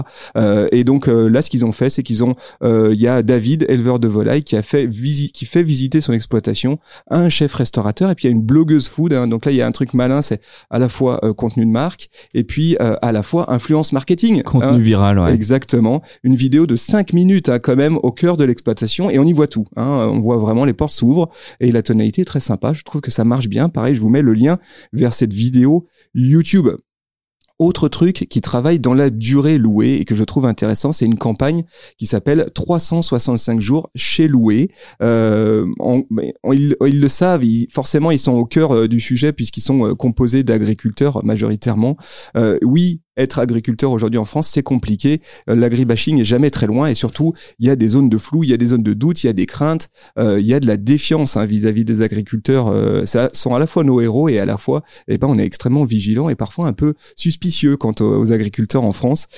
et 0.73 0.85
donc 0.85 1.07
là, 1.07 1.43
ce 1.43 1.51
qu'ils 1.51 1.65
ont 1.65 1.73
fait, 1.73 1.91
c'est 1.91 2.03
qu'ils 2.03 2.25
ont, 2.25 2.35
il 2.63 2.99
y 2.99 3.09
a 3.09 3.23
David, 3.23 3.67
éleveur 3.69 3.99
de 3.99 4.09
volaille, 4.09 4.43
qui 4.43 4.57
a 4.57 4.63
fait 4.63 4.89
qui 4.89 5.47
fait 5.47 5.63
visiter 5.63 6.01
son 6.01 6.13
exploitation 6.13 6.79
à 7.11 7.19
un 7.19 7.29
chef 7.29 7.55
restaurateur 7.55 8.11
et 8.11 8.15
puis 8.15 8.27
il 8.27 8.31
y 8.31 8.35
a 8.35 8.37
une 8.37 8.43
blogueuse 8.43 8.89
food. 8.89 9.13
Hein. 9.13 9.27
donc 9.27 9.45
là, 9.45 9.53
il 9.53 9.57
y 9.57 9.63
a 9.63 9.67
un 9.67 9.73
truc 9.73 9.95
malin, 9.95 10.23
c'est 10.23 10.41
à 10.71 10.79
la 10.79 10.89
fois 10.89 11.21
contenu 11.37 11.65
de 11.65 11.71
marque 11.71 12.09
et 12.35 12.45
puis 12.45 12.77
à 12.79 13.13
la 13.13 13.23
fois 13.23 13.53
influence 13.53 13.93
marketing. 13.93 14.43
Contenu 14.43 14.69
hein. 14.69 14.79
viral. 14.79 15.16
Exactement. 15.29 16.03
Une 16.23 16.37
vidéo 16.37 16.67
de 16.67 16.77
5 16.77 17.13
minutes 17.13 17.49
hein, 17.49 17.59
quand 17.59 17.77
même 17.77 17.99
au 18.03 18.13
cœur 18.13 18.37
de 18.37 18.45
l'exploitation 18.45 19.11
et 19.11 19.19
on 19.19 19.25
y 19.25 19.33
voit 19.33 19.47
tout. 19.47 19.67
Hein. 19.77 20.09
On 20.11 20.21
voit 20.21 20.37
vraiment 20.37 20.65
les 20.65 20.75
portes 20.75 20.93
s'ouvrent 20.93 21.31
et 21.61 21.73
la 21.73 21.83
tonalité 21.83 22.23
est 22.23 22.27
très 22.27 22.41
sympa. 22.41 22.73
Je 22.73 22.83
trouve 22.83 23.01
que 23.01 23.11
ça 23.11 23.25
marche 23.25 23.49
bien. 23.49 23.69
Pareil, 23.69 23.95
je 23.95 24.01
vous 24.01 24.11
mets 24.11 24.23
le 24.23 24.33
lien 24.33 24.59
vers 24.93 25.13
cette 25.13 25.33
vidéo 25.33 25.87
YouTube. 26.15 26.69
Autre 27.59 27.89
truc 27.89 28.27
qui 28.29 28.43
travaille 28.43 28.81
dans 28.81 28.93
la 28.93 29.09
durée 29.09 29.57
louée 29.57 29.95
et 29.95 30.05
que 30.05 30.15
je 30.15 30.25
trouve 30.25 30.45
intéressant, 30.45 30.93
c'est 30.93 31.07
une 31.07 31.17
campagne 31.17 31.65
qui 31.97 32.05
s'appelle 32.05 32.51
365 32.55 33.63
jours 33.63 33.89
chez 33.95 34.29
loué. 34.29 34.71
Euh, 35.03 35.65
ils, 36.53 37.01
le 37.01 37.09
savent, 37.09 37.45
forcément 37.71 38.11
ils 38.11 38.19
sont 38.19 38.35
au 38.35 38.45
cœur 38.45 38.73
euh, 38.73 38.89
du 38.89 39.01
sujet 39.01 39.33
puisqu'ils 39.33 39.63
sont 39.63 39.87
euh, 39.87 39.95
composés 39.95 40.43
d'agriculteurs 40.43 41.25
majoritairement. 41.25 41.97
Euh, 42.37 42.59
oui, 42.63 43.01
être 43.17 43.39
agriculteur 43.39 43.91
aujourd'hui 43.91 44.19
en 44.19 44.25
France, 44.25 44.49
c'est 44.49 44.63
compliqué. 44.63 45.21
Euh, 45.49 45.55
l'agribashing 45.55 46.21
est 46.21 46.25
jamais 46.25 46.51
très 46.51 46.67
loin 46.67 46.89
et 46.89 46.95
surtout, 46.95 47.35
il 47.59 47.67
y 47.67 47.71
a 47.71 47.77
des 47.77 47.89
zones 47.89 48.09
de 48.09 48.19
flou, 48.19 48.45
il 48.45 48.51
y 48.51 48.53
a 48.53 48.57
des 48.57 48.67
zones 48.67 48.83
de 48.83 48.93
doute, 48.93 49.23
il 49.25 49.27
y 49.27 49.31
a 49.31 49.33
des 49.33 49.47
craintes, 49.47 49.89
euh, 50.19 50.39
il 50.41 50.47
y 50.47 50.55
a 50.55 50.61
de 50.61 50.67
la 50.67 50.77
défiance 50.77 51.37
hein, 51.37 51.47
vis-à-vis 51.47 51.85
des 51.85 52.03
agriculteurs. 52.03 52.69
Euh, 52.69 53.05
ça 53.07 53.31
sont 53.33 53.55
à 53.55 53.59
la 53.59 53.67
fois 53.67 53.85
nos 53.85 54.01
héros 54.01 54.29
et 54.29 54.39
à 54.39 54.45
la 54.45 54.57
fois, 54.57 54.83
eh 55.09 55.19
ben, 55.19 55.29
on 55.29 55.39
est 55.39 55.45
extrêmement 55.45 55.85
vigilant 55.85 56.29
et 56.29 56.35
parfois 56.35 56.67
un 56.67 56.73
peu 56.73 56.95
suspicieux 57.17 57.77
quant 57.77 57.95
aux, 58.01 58.33
agriculteurs 58.33 58.85
en 58.85 58.93
France. 58.93 59.29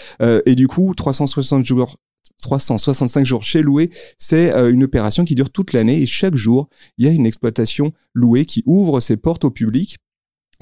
et 0.46 0.54
du 0.54 0.66
coup, 0.66 0.94
360 0.94 1.64
jours 1.64 1.96
365 2.42 3.26
jours 3.26 3.42
chez 3.42 3.62
Loué, 3.62 3.90
c'est 4.16 4.50
une 4.70 4.84
opération 4.84 5.24
qui 5.24 5.34
dure 5.34 5.50
toute 5.50 5.72
l'année 5.72 6.00
et 6.00 6.06
chaque 6.06 6.36
jour, 6.36 6.68
il 6.96 7.06
y 7.06 7.08
a 7.08 7.12
une 7.12 7.26
exploitation 7.26 7.92
louée 8.14 8.44
qui 8.44 8.62
ouvre 8.64 9.00
ses 9.00 9.16
portes 9.16 9.44
au 9.44 9.50
public 9.50 9.98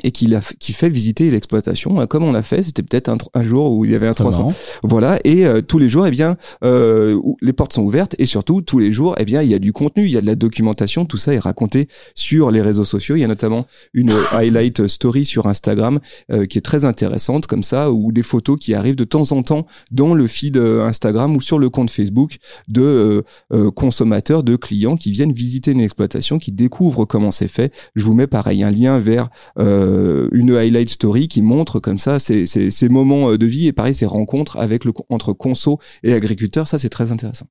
et 0.03 0.11
qui, 0.11 0.35
a, 0.35 0.41
qui 0.59 0.73
fait 0.75 0.91
visiter 0.91 1.31
l'exploitation 1.31 2.01
euh, 2.01 2.07
comme 2.07 2.23
on 2.23 2.33
l'a 2.33 2.43
fait. 2.43 2.63
C'était 2.63 2.83
peut-être 2.83 3.09
un, 3.09 3.17
un, 3.33 3.43
jour 3.43 3.73
où 3.73 3.85
il 3.85 3.91
y 3.91 3.95
avait 3.95 4.09
un 4.09 4.13
300 4.13 4.53
voilà 4.83 5.19
et 5.25 5.47
euh, 5.47 5.63
tous 5.63 5.79
les 5.79 5.89
jours 5.89 6.07
eh 6.07 6.11
bien 6.11 6.37
euh, 6.65 7.19
les 7.41 7.53
portes 7.55 7.73
sont 7.73 7.83
ouvertes 7.83 8.15
et 8.19 8.27
surtout 8.27 8.61
tous 8.61 8.79
les 8.79 8.93
jours 8.93 9.15
eh 9.19 9.25
bien 9.25 9.41
il 9.41 9.51
y 9.51 9.55
a 9.55 9.59
du 9.59 9.73
contenu 9.73 10.05
il 10.05 10.11
y 10.11 10.19
a 10.19 10.21
de 10.21 10.27
la 10.27 10.35
documentation. 10.35 11.07
Tout 11.07 11.17
ça 11.17 11.33
est 11.33 11.39
raconté 11.39 11.89
sur 12.15 12.51
les 12.51 12.61
réseaux 12.61 12.85
sociaux. 12.85 13.17
Il 13.17 13.21
y 13.21 13.25
a 13.25 13.29
notamment 13.29 13.67
une 13.95 14.13
highlight 14.33 14.87
story 14.87 15.25
sur 15.25 15.47
Instagram 15.47 16.01
qui 16.49 16.59
est 16.59 16.63
très 16.65 16.85
intéressante 16.85 17.47
comme 17.47 17.63
ça 17.63 17.91
ou 17.91 18.13
des 18.13 18.23
photos 18.23 18.59
qui 18.59 18.75
arrivent 18.75 18.97
de 18.97 19.05
temps 19.05 19.33
en 19.33 19.43
temps 19.43 19.67
dans 19.91 20.15
le 20.15 20.27
feed 20.27 20.59
Instagram 20.59 21.37
ou 21.37 21.41
sur 21.41 21.59
le 21.59 21.71
compte 21.71 21.91
Facebook 21.91 22.37
de 22.69 23.25
consommateurs 23.75 24.43
de 24.43 24.57
clients 24.57 24.97
qui 24.97 25.11
viennent 25.11 25.33
visiter 25.33 25.71
une 25.71 25.81
exploitation 25.81 26.39
qui 26.39 26.53
découvrent 26.53 27.05
comment 27.05 27.31
c'est 27.31 27.49
fait. 27.49 27.73
Je 27.95 28.05
vous 28.05 28.15
mets 28.15 28.27
pareil 28.27 28.63
un 28.63 28.71
lien 28.71 28.99
vers 28.99 29.29
euh, 29.59 29.86
une 30.33 30.57
highlight 30.57 30.91
story 30.91 31.29
qui 31.29 31.43
montre 31.43 31.81
comme 31.81 31.99
ça 31.99 32.19
ces, 32.19 32.47
ces, 32.47 32.71
ces, 32.71 32.89
moments 32.89 33.31
euh, 33.31 33.39
de 33.39 33.47
vie 33.47 33.67
et 33.67 33.73
pareil 33.73 33.95
ces 33.95 34.07
rencontres 34.07 34.59
avec 34.59 34.85
le 34.85 34.93
entre 35.09 35.33
conso 35.33 35.79
et 36.03 36.13
agriculteurs. 36.13 36.69
Ça, 36.69 36.79
c'est 36.79 36.89
très 36.89 37.13
intéressant. 37.13 37.47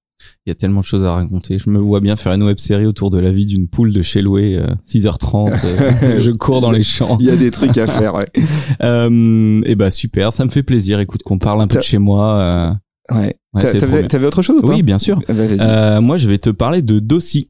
Il 0.46 0.50
y 0.50 0.51
a 0.51 0.56
tellement 0.56 0.80
de 0.80 0.86
choses 0.86 1.04
à 1.04 1.13
raconter. 1.13 1.60
Je 1.60 1.70
me 1.70 1.80
vois 1.80 2.00
bien 2.00 2.15
faire 2.15 2.32
une 2.32 2.44
web 2.44 2.58
série 2.58 2.86
autour 2.86 3.10
de 3.10 3.20
la 3.20 3.32
vie 3.32 3.46
d'une 3.46 3.68
poule 3.68 3.92
de 3.92 4.01
chez 4.01 4.22
Loué, 4.22 4.62
6h30. 4.88 5.51
Euh, 5.51 6.20
je 6.22 6.32
cours 6.32 6.62
dans 6.62 6.72
les 6.72 6.84
champs. 6.84 7.18
Il 7.20 7.25
y 7.25 7.30
a 7.30 7.36
des 7.36 7.51
trucs 7.51 7.77
à 7.77 7.88
faire, 7.88 8.15
ouais. 8.15 8.27
euh, 8.82 9.62
et 9.65 9.75
bah 9.75 9.92
super, 9.92 10.32
ça 10.32 10.46
me 10.46 10.50
fait 10.50 10.63
plaisir. 10.63 11.00
Écoute, 11.00 11.24
qu'on 11.24 11.38
parle 11.38 11.62
un 11.62 11.68
peu 11.68 11.80
de 11.80 11.84
chez 11.84 11.98
moi. 11.98 12.77
Ouais. 13.12 13.36
ouais 13.54 13.77
T'avais 14.08 14.25
autre 14.25 14.42
chose 14.42 14.60
ou 14.60 14.65
pas? 14.65 14.74
Oui, 14.74 14.84
bien 14.84 14.98
sûr. 14.98 15.20
Bah, 15.27 16.01
moi, 16.01 16.18
je 16.18 16.30
vais 16.30 16.38
te 16.38 16.50
parler 16.50 16.82
de 16.82 17.00
Dossi. 17.00 17.50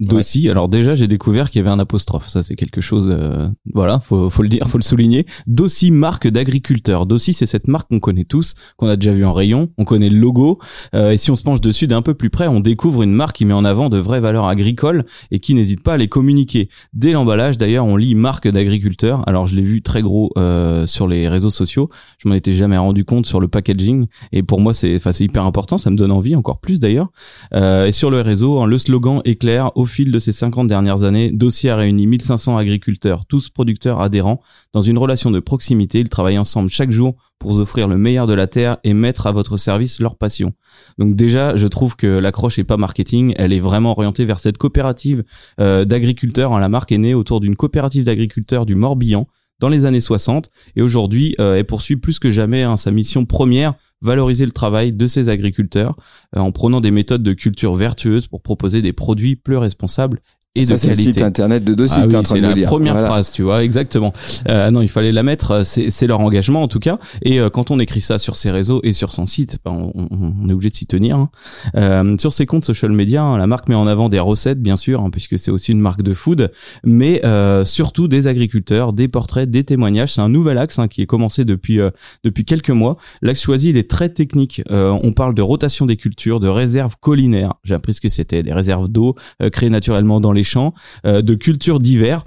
Dossi. 0.00 0.48
Alors 0.48 0.68
déjà, 0.68 0.94
j'ai 0.94 1.06
découvert 1.06 1.50
qu'il 1.50 1.60
y 1.60 1.62
avait 1.62 1.70
un 1.70 1.78
apostrophe. 1.78 2.26
Ça, 2.26 2.42
c'est 2.42 2.56
quelque 2.56 2.80
chose. 2.80 3.08
Euh, 3.10 3.48
voilà, 3.72 4.00
faut, 4.00 4.30
faut 4.30 4.42
le 4.42 4.48
dire, 4.48 4.66
faut 4.68 4.78
le 4.78 4.82
souligner. 4.82 5.26
Dossi, 5.46 5.90
marque 5.90 6.26
d'agriculteur. 6.26 7.06
Dossi, 7.06 7.32
c'est 7.32 7.46
cette 7.46 7.68
marque 7.68 7.88
qu'on 7.88 8.00
connaît 8.00 8.24
tous, 8.24 8.54
qu'on 8.76 8.88
a 8.88 8.96
déjà 8.96 9.12
vu 9.12 9.24
en 9.24 9.32
rayon. 9.32 9.70
On 9.78 9.84
connaît 9.84 10.08
le 10.08 10.18
logo. 10.18 10.58
Euh, 10.94 11.12
et 11.12 11.16
si 11.16 11.30
on 11.30 11.36
se 11.36 11.42
penche 11.42 11.60
dessus 11.60 11.86
d'un 11.86 12.02
peu 12.02 12.14
plus 12.14 12.30
près, 12.30 12.48
on 12.48 12.60
découvre 12.60 13.02
une 13.02 13.12
marque 13.12 13.36
qui 13.36 13.44
met 13.44 13.54
en 13.54 13.64
avant 13.64 13.88
de 13.90 13.98
vraies 13.98 14.20
valeurs 14.20 14.46
agricoles 14.46 15.04
et 15.30 15.38
qui 15.38 15.54
n'hésite 15.54 15.82
pas 15.82 15.94
à 15.94 15.96
les 15.96 16.08
communiquer. 16.08 16.68
Dès 16.92 17.12
l'emballage, 17.12 17.58
d'ailleurs, 17.58 17.86
on 17.86 17.96
lit 17.96 18.14
marque 18.14 18.48
d'agriculteur. 18.48 19.26
Alors, 19.28 19.46
je 19.46 19.54
l'ai 19.54 19.62
vu 19.62 19.82
très 19.82 20.02
gros 20.02 20.32
euh, 20.36 20.86
sur 20.86 21.06
les 21.06 21.28
réseaux 21.28 21.50
sociaux. 21.50 21.90
Je 22.18 22.28
m'en 22.28 22.34
étais 22.34 22.54
jamais 22.54 22.78
rendu 22.78 23.04
compte 23.04 23.26
sur 23.26 23.40
le 23.40 23.46
packaging. 23.46 24.06
Et 24.32 24.42
pour 24.42 24.60
moi, 24.60 24.74
c'est, 24.74 24.98
c'est 24.98 25.24
hyper 25.24 25.44
important. 25.44 25.78
Ça 25.78 25.90
me 25.90 25.96
donne 25.96 26.12
envie 26.12 26.34
encore 26.34 26.58
plus 26.58 26.80
d'ailleurs. 26.80 27.12
et 27.54 27.92
sur 27.92 28.10
le 28.10 28.20
réseau, 28.20 28.60
hein, 28.60 28.66
le 28.66 28.78
slogan 28.78 29.20
est 29.24 29.36
clair 29.36 29.70
fil 29.86 30.12
de 30.12 30.18
ces 30.18 30.32
50 30.32 30.68
dernières 30.68 31.04
années, 31.04 31.30
Dossier 31.30 31.70
a 31.70 31.76
réuni 31.76 32.06
1500 32.06 32.56
agriculteurs, 32.56 33.26
tous 33.26 33.50
producteurs 33.50 34.00
adhérents. 34.00 34.40
Dans 34.72 34.82
une 34.82 34.98
relation 34.98 35.30
de 35.30 35.40
proximité, 35.40 36.00
ils 36.00 36.08
travaillent 36.08 36.38
ensemble 36.38 36.68
chaque 36.68 36.90
jour 36.90 37.16
pour 37.38 37.56
offrir 37.56 37.88
le 37.88 37.98
meilleur 37.98 38.26
de 38.26 38.34
la 38.34 38.46
terre 38.46 38.78
et 38.84 38.94
mettre 38.94 39.26
à 39.26 39.32
votre 39.32 39.56
service 39.56 40.00
leur 40.00 40.16
passion. 40.16 40.52
Donc 40.98 41.16
déjà, 41.16 41.56
je 41.56 41.66
trouve 41.66 41.96
que 41.96 42.06
l'accroche 42.06 42.58
est 42.58 42.64
pas 42.64 42.76
marketing, 42.76 43.34
elle 43.36 43.52
est 43.52 43.60
vraiment 43.60 43.92
orientée 43.92 44.24
vers 44.24 44.38
cette 44.38 44.58
coopérative 44.58 45.24
euh, 45.60 45.84
d'agriculteurs. 45.84 46.58
La 46.58 46.68
marque 46.68 46.92
est 46.92 46.98
née 46.98 47.14
autour 47.14 47.40
d'une 47.40 47.56
coopérative 47.56 48.04
d'agriculteurs 48.04 48.66
du 48.66 48.76
Morbihan 48.76 49.26
dans 49.60 49.68
les 49.68 49.86
années 49.86 50.00
60 50.00 50.50
et 50.76 50.82
aujourd'hui 50.82 51.34
euh, 51.40 51.56
elle 51.56 51.64
poursuit 51.64 51.96
plus 51.96 52.18
que 52.18 52.30
jamais 52.30 52.62
hein, 52.62 52.76
sa 52.76 52.90
mission 52.90 53.24
première 53.24 53.74
valoriser 54.00 54.44
le 54.44 54.52
travail 54.52 54.92
de 54.92 55.06
ces 55.06 55.28
agriculteurs 55.28 55.96
euh, 56.36 56.40
en 56.40 56.52
prenant 56.52 56.80
des 56.80 56.90
méthodes 56.90 57.22
de 57.22 57.32
culture 57.32 57.76
vertueuses 57.76 58.28
pour 58.28 58.42
proposer 58.42 58.82
des 58.82 58.92
produits 58.92 59.36
plus 59.36 59.56
responsables 59.56 60.20
et 60.54 60.64
ça, 60.64 60.74
de 60.74 60.80
qualité. 60.80 60.94
C'est 60.94 61.08
le 61.08 61.14
site 61.14 61.22
internet 61.22 61.64
de 61.64 61.72
Dossi 61.72 61.94
ah 61.96 62.06
oui, 62.06 62.14
en 62.14 62.22
train 62.22 62.36
de 62.36 62.60
la 62.60 62.66
première 62.66 62.98
phrase, 63.06 63.32
tu 63.32 63.42
vois, 63.42 63.64
exactement. 63.64 64.12
Euh, 64.50 64.70
non, 64.70 64.82
il 64.82 64.88
fallait 64.88 65.12
la 65.12 65.22
mettre. 65.22 65.50
Euh, 65.50 65.62
c'est 65.64 66.06
leur 66.06 66.20
engagement 66.20 66.62
en 66.62 66.68
tout 66.68 66.78
cas. 66.78 66.98
Et 67.22 67.40
euh, 67.40 67.48
quand 67.48 67.70
on 67.70 67.78
écrit 67.78 68.02
ça 68.02 68.18
sur 68.18 68.36
ses 68.36 68.50
réseaux 68.50 68.80
et 68.82 68.92
sur 68.92 69.12
son 69.12 69.24
site, 69.24 69.58
ben, 69.64 69.90
on, 69.94 70.08
on, 70.10 70.48
est 70.50 70.52
obligé 70.52 70.68
de 70.68 70.76
s'y 70.76 70.86
tenir. 70.86 71.16
Hein. 71.16 71.30
Euh, 71.76 72.16
sur 72.18 72.34
ses 72.34 72.44
comptes 72.44 72.66
social 72.66 72.92
media, 72.92 73.22
hein, 73.22 73.38
la 73.38 73.46
marque 73.46 73.68
met 73.68 73.74
en 73.74 73.86
avant 73.86 74.10
des 74.10 74.18
recettes, 74.18 74.60
bien 74.60 74.76
sûr, 74.76 75.00
hein, 75.00 75.08
puisque 75.10 75.38
c'est 75.38 75.50
aussi 75.50 75.72
une 75.72 75.80
marque 75.80 76.02
de 76.02 76.12
food, 76.12 76.52
mais 76.84 77.24
euh, 77.24 77.64
surtout 77.64 78.06
des 78.06 78.26
agriculteurs, 78.26 78.92
des 78.92 79.08
portraits, 79.08 79.48
des 79.48 79.64
témoignages. 79.64 80.12
C'est 80.12 80.20
un 80.20 80.28
nouvel 80.28 80.58
axe 80.58 80.78
hein, 80.78 80.88
qui 80.88 81.00
est 81.00 81.06
commencé 81.06 81.46
depuis 81.46 81.80
depuis 82.24 82.44
quelques 82.44 82.70
mois. 82.70 82.98
L'axe 83.22 83.40
choisi, 83.40 83.70
il 83.70 83.78
est 83.78 83.88
très 83.88 84.10
technique. 84.10 84.62
on 84.68 85.12
parle 85.12 85.34
de 85.34 85.42
rotation 85.42 85.86
des 85.86 85.96
cultures, 85.96 86.40
de 86.40 86.48
réserves 86.48 86.96
collinaires. 87.00 87.54
J'ai 87.64 87.74
appris 87.74 87.94
ce 87.94 88.02
que 88.02 88.10
c'était, 88.10 88.42
des 88.42 88.52
réserves 88.52 88.88
d'eau 88.88 89.16
créées 89.50 89.70
naturellement 89.70 90.20
dans 90.20 90.32
les 90.32 90.41
champs, 90.44 90.74
euh, 91.06 91.22
de 91.22 91.34
cultures 91.34 91.78
divers 91.78 92.24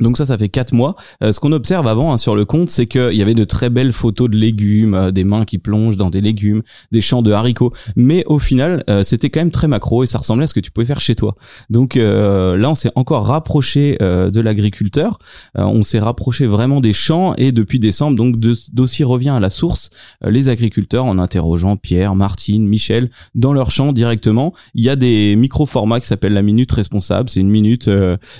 donc 0.00 0.16
ça, 0.16 0.24
ça 0.24 0.38
fait 0.38 0.48
quatre 0.48 0.72
mois. 0.72 0.96
Euh, 1.22 1.32
ce 1.32 1.40
qu'on 1.40 1.52
observe 1.52 1.86
avant 1.86 2.14
hein, 2.14 2.16
sur 2.16 2.34
le 2.34 2.46
compte, 2.46 2.70
c'est 2.70 2.86
qu'il 2.86 3.12
y 3.12 3.20
avait 3.20 3.34
de 3.34 3.44
très 3.44 3.68
belles 3.68 3.92
photos 3.92 4.30
de 4.30 4.36
légumes, 4.36 4.94
euh, 4.94 5.10
des 5.10 5.22
mains 5.24 5.44
qui 5.44 5.58
plongent 5.58 5.98
dans 5.98 6.08
des 6.08 6.22
légumes, 6.22 6.62
des 6.92 7.02
champs 7.02 7.20
de 7.20 7.30
haricots. 7.30 7.74
Mais 7.94 8.24
au 8.26 8.38
final, 8.38 8.84
euh, 8.88 9.02
c'était 9.02 9.28
quand 9.28 9.40
même 9.40 9.50
très 9.50 9.68
macro 9.68 10.02
et 10.02 10.06
ça 10.06 10.16
ressemblait 10.16 10.44
à 10.44 10.46
ce 10.46 10.54
que 10.54 10.60
tu 10.60 10.70
pouvais 10.70 10.86
faire 10.86 11.00
chez 11.00 11.14
toi. 11.14 11.36
Donc 11.68 11.94
là, 11.94 12.70
on 12.70 12.74
s'est 12.74 12.90
encore 12.94 13.26
rapproché 13.26 13.96
de 14.00 14.40
l'agriculteur. 14.40 15.18
on 15.54 15.82
s'est 15.82 15.98
rapproché 15.98 16.46
vraiment 16.46 16.80
des 16.80 16.92
champs 16.92 17.34
et 17.36 17.52
depuis 17.52 17.78
décembre, 17.78 18.16
donc 18.16 18.38
dossier 18.38 19.04
revient 19.04 19.30
à 19.30 19.40
la 19.40 19.50
source. 19.50 19.90
les 20.24 20.48
agriculteurs, 20.48 21.04
en 21.04 21.18
interrogeant 21.18 21.76
Pierre, 21.76 22.14
Martine, 22.14 22.66
Michel, 22.66 23.10
dans 23.34 23.52
leur 23.52 23.70
champ 23.70 23.92
directement, 23.92 24.54
il 24.74 24.84
y 24.84 24.88
a 24.88 24.96
des 24.96 25.36
micro-formats 25.36 26.00
qui 26.00 26.06
s'appellent 26.06 26.32
la 26.32 26.42
minute 26.42 26.72
responsable. 26.72 27.28
C'est 27.28 27.40
une 27.40 27.50
minute 27.50 27.90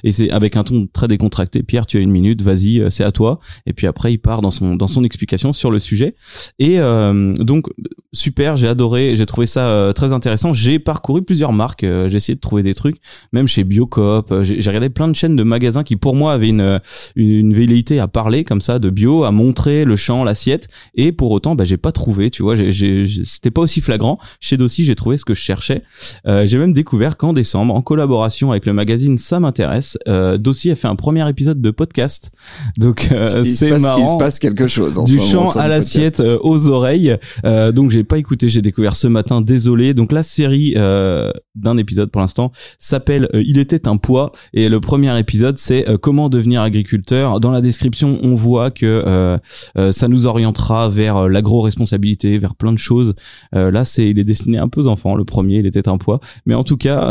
et 0.03 0.13
c'est 0.13 0.31
avec 0.31 0.57
un 0.57 0.65
ton 0.65 0.89
très 0.93 1.09
décontracté 1.09 1.42
Pierre, 1.67 1.87
tu 1.87 1.99
as 1.99 2.01
une 2.01 2.11
minute, 2.11 2.43
vas-y, 2.43 2.81
euh, 2.81 2.91
c'est 2.91 3.05
à 3.05 3.13
toi. 3.13 3.41
Et 3.67 3.73
puis 3.73 3.87
après, 3.87 4.13
il 4.13 4.19
part 4.19 4.43
dans 4.43 4.51
son 4.51 4.77
dans 4.77 4.87
son 4.87 5.05
explication 5.05 5.53
sur 5.53 5.71
le 5.71 5.79
sujet. 5.79 6.15
Et 6.59 6.81
euh, 6.81 7.33
donc 7.35 7.67
super, 8.13 8.57
j'ai 8.57 8.69
adoré, 8.69 9.17
j'ai 9.17 9.27
trouvé 9.27 9.47
ça 9.47 9.69
euh, 9.69 9.93
très 9.93 10.13
intéressant. 10.13 10.53
J'ai 10.53 10.79
parcouru 10.79 11.23
plusieurs 11.23 11.53
marques, 11.53 11.83
j'ai 11.83 12.17
essayé 12.17 12.35
de 12.35 12.41
trouver 12.41 12.63
des 12.63 12.75
trucs, 12.75 12.97
même 13.33 13.47
chez 13.47 13.65
Biocoop. 13.65 14.43
J'ai 14.43 14.69
regardé 14.69 14.91
plein 14.91 15.09
de 15.09 15.15
chaînes 15.15 15.37
de 15.37 15.43
magasins 15.43 15.83
qui 15.83 15.97
pour 15.97 16.15
moi 16.15 16.33
avaient 16.33 16.49
une 16.49 16.81
une, 17.17 17.53
velléité 17.53 18.01
à 18.01 18.09
parler 18.09 18.45
comme 18.45 18.61
ça 18.61 18.79
de 18.79 18.91
bio, 18.91 19.25
à 19.25 19.31
montrer 19.31 19.85
le 19.85 19.97
champ, 19.97 20.25
l'assiette. 20.25 20.69
Et 20.95 21.13
pour 21.13 21.31
autant, 21.31 21.55
bah, 21.55 21.65
j'ai 21.65 21.77
pas 21.77 21.93
trouvé. 21.93 22.31
Tu 22.31 22.43
vois, 22.43 22.55
c'était 22.57 23.51
pas 23.51 23.61
aussi 23.61 23.81
flagrant. 23.81 24.19
Chez 24.41 24.57
Dossi, 24.57 24.85
j'ai 24.85 24.95
trouvé 24.95 25.17
ce 25.17 25.25
que 25.25 25.35
je 25.35 25.41
cherchais. 25.41 25.83
j'ai 26.27 26.59
même 26.59 26.73
découvert 26.73 27.17
qu'en 27.17 27.33
décembre, 27.33 27.75
en 27.75 27.83
collaboration 27.83 28.51
avec 28.51 28.67
le 28.67 28.73
magazine 28.73 29.19
Ça 29.19 29.41
m'intéresse, 29.41 29.99
Dossi 30.07 30.71
a 30.71 30.77
fait 30.77 30.89
un 30.89 30.97
premier 30.97 31.29
épisode 31.29 31.61
de 31.61 31.71
podcast. 31.71 32.33
Donc 32.77 33.09
euh, 33.13 33.45
c'est 33.45 33.79
marrant. 33.79 34.03
Il 34.03 34.09
se 34.09 34.17
passe 34.17 34.39
quelque 34.39 34.67
chose. 34.67 34.99
En 34.99 35.05
du 35.05 35.19
chant 35.19 35.51
à 35.51 35.69
l'assiette 35.69 36.21
euh, 36.21 36.39
aux 36.43 36.69
oreilles. 36.69 37.17
Euh, 37.45 37.73
donc 37.73 37.91
j'ai 37.91 38.02
pas 38.05 38.19
écouté, 38.19 38.49
j'ai 38.49 38.63
découvert 38.63 38.97
ce 38.97 39.07
matin. 39.07 39.41
Désolé. 39.41 39.95
Donc 39.95 40.13
la 40.13 40.23
série 40.23 40.75
d'un 40.75 41.77
épisode 41.77 42.11
pour 42.11 42.21
l'instant 42.21 42.53
s'appelle 42.79 43.29
Il 43.35 43.59
était 43.59 43.89
un 43.89 43.97
poids 43.97 44.33
et 44.53 44.69
le 44.69 44.81
premier 44.81 45.19
épisode 45.19 45.59
c'est 45.59 45.85
comment 46.01 46.29
devenir 46.29 46.63
agriculteur. 46.63 47.41
Dans 47.41 47.51
la 47.51 47.61
description 47.61 48.19
on 48.23 48.35
voit 48.35 48.71
que 48.71 49.39
ça 49.91 50.09
nous 50.09 50.27
orientera 50.27 50.89
vers 50.89 51.29
l'agro-responsabilité, 51.29 52.39
vers 52.39 52.55
plein 52.55 52.73
de 52.73 52.79
choses. 52.79 53.15
là 53.53 53.85
c'est 53.85 54.09
il 54.09 54.19
est 54.19 54.25
destiné 54.25 54.59
un 54.59 54.69
peu 54.69 54.87
aux. 54.87 55.17
Le 55.17 55.25
premier 55.25 55.59
il 55.59 55.67
était 55.67 55.89
un 55.89 55.99
poids. 55.99 56.21
Mais 56.47 56.55
en 56.55 56.65
tout 56.65 56.77
cas 56.77 57.09